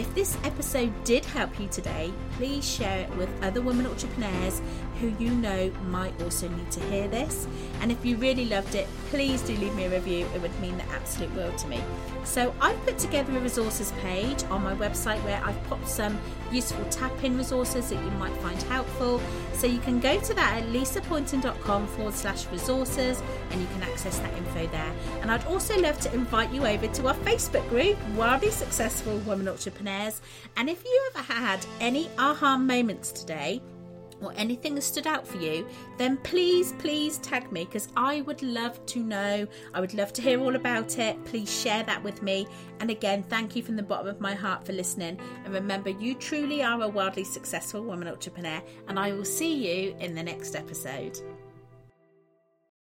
If 0.00 0.14
this 0.14 0.34
episode 0.44 1.04
did 1.04 1.26
help 1.26 1.60
you 1.60 1.68
today, 1.68 2.10
please 2.38 2.66
share 2.66 3.00
it 3.00 3.16
with 3.16 3.28
other 3.42 3.60
women 3.60 3.84
entrepreneurs 3.86 4.62
who 4.98 5.12
you 5.18 5.30
know 5.30 5.70
might 5.88 6.18
also 6.22 6.48
need 6.48 6.70
to 6.70 6.80
hear 6.84 7.06
this. 7.06 7.46
And 7.82 7.92
if 7.92 8.02
you 8.02 8.16
really 8.16 8.46
loved 8.46 8.74
it, 8.74 8.88
please 9.10 9.42
do 9.42 9.54
leave 9.56 9.74
me 9.74 9.84
a 9.84 9.90
review. 9.90 10.26
It 10.34 10.40
would 10.40 10.58
mean 10.58 10.78
the 10.78 10.84
absolute 10.84 11.34
world 11.34 11.58
to 11.58 11.68
me. 11.68 11.82
So 12.24 12.54
I've 12.62 12.82
put 12.86 12.98
together 12.98 13.36
a 13.36 13.40
resources 13.40 13.92
page 14.00 14.42
on 14.44 14.62
my 14.62 14.74
website 14.74 15.22
where 15.22 15.42
I've 15.44 15.62
popped 15.64 15.88
some 15.88 16.18
useful 16.50 16.84
tap-in 16.86 17.36
resources 17.36 17.90
that 17.90 18.02
you 18.02 18.10
might 18.12 18.34
find 18.38 18.60
helpful. 18.62 19.20
So 19.52 19.66
you 19.66 19.80
can 19.80 20.00
go 20.00 20.18
to 20.18 20.34
that 20.34 20.62
at 20.62 20.68
lisapoynton.com 20.70 21.86
forward 21.88 22.14
slash 22.14 22.46
resources 22.46 23.22
and 23.50 23.60
you 23.60 23.66
can 23.74 23.82
access 23.82 24.18
that 24.20 24.32
info 24.34 24.66
there. 24.68 24.92
And 25.20 25.30
I'd 25.30 25.44
also 25.44 25.78
love 25.78 26.00
to 26.00 26.14
invite 26.14 26.52
you 26.52 26.66
over 26.66 26.86
to 26.86 27.06
our 27.08 27.14
Facebook 27.16 27.68
group, 27.68 27.98
Wildly 28.16 28.50
Successful 28.50 29.18
Women 29.26 29.48
Entrepreneurs. 29.48 29.89
And 30.56 30.68
if 30.68 30.84
you 30.84 31.10
ever 31.14 31.22
had 31.22 31.64
any 31.80 32.08
aha 32.18 32.56
moments 32.56 33.12
today, 33.12 33.60
or 34.22 34.32
anything 34.36 34.74
that 34.74 34.82
stood 34.82 35.06
out 35.06 35.26
for 35.26 35.38
you, 35.38 35.66
then 35.96 36.16
please, 36.18 36.72
please 36.78 37.18
tag 37.18 37.50
me 37.50 37.64
because 37.64 37.88
I 37.96 38.20
would 38.22 38.42
love 38.42 38.84
to 38.86 39.00
know. 39.00 39.46
I 39.74 39.80
would 39.80 39.94
love 39.94 40.12
to 40.14 40.22
hear 40.22 40.40
all 40.40 40.56
about 40.56 40.98
it. 40.98 41.22
Please 41.24 41.50
share 41.50 41.82
that 41.84 42.02
with 42.02 42.22
me. 42.22 42.46
And 42.80 42.90
again, 42.90 43.22
thank 43.24 43.56
you 43.56 43.62
from 43.62 43.76
the 43.76 43.82
bottom 43.82 44.08
of 44.08 44.20
my 44.20 44.34
heart 44.34 44.64
for 44.64 44.72
listening. 44.72 45.18
And 45.44 45.54
remember, 45.54 45.90
you 45.90 46.14
truly 46.14 46.62
are 46.62 46.82
a 46.82 46.88
wildly 46.88 47.24
successful 47.24 47.82
woman 47.82 48.08
entrepreneur, 48.08 48.62
and 48.88 48.98
I 48.98 49.12
will 49.12 49.24
see 49.24 49.54
you 49.54 49.94
in 50.00 50.14
the 50.14 50.22
next 50.22 50.54
episode. 50.54 51.18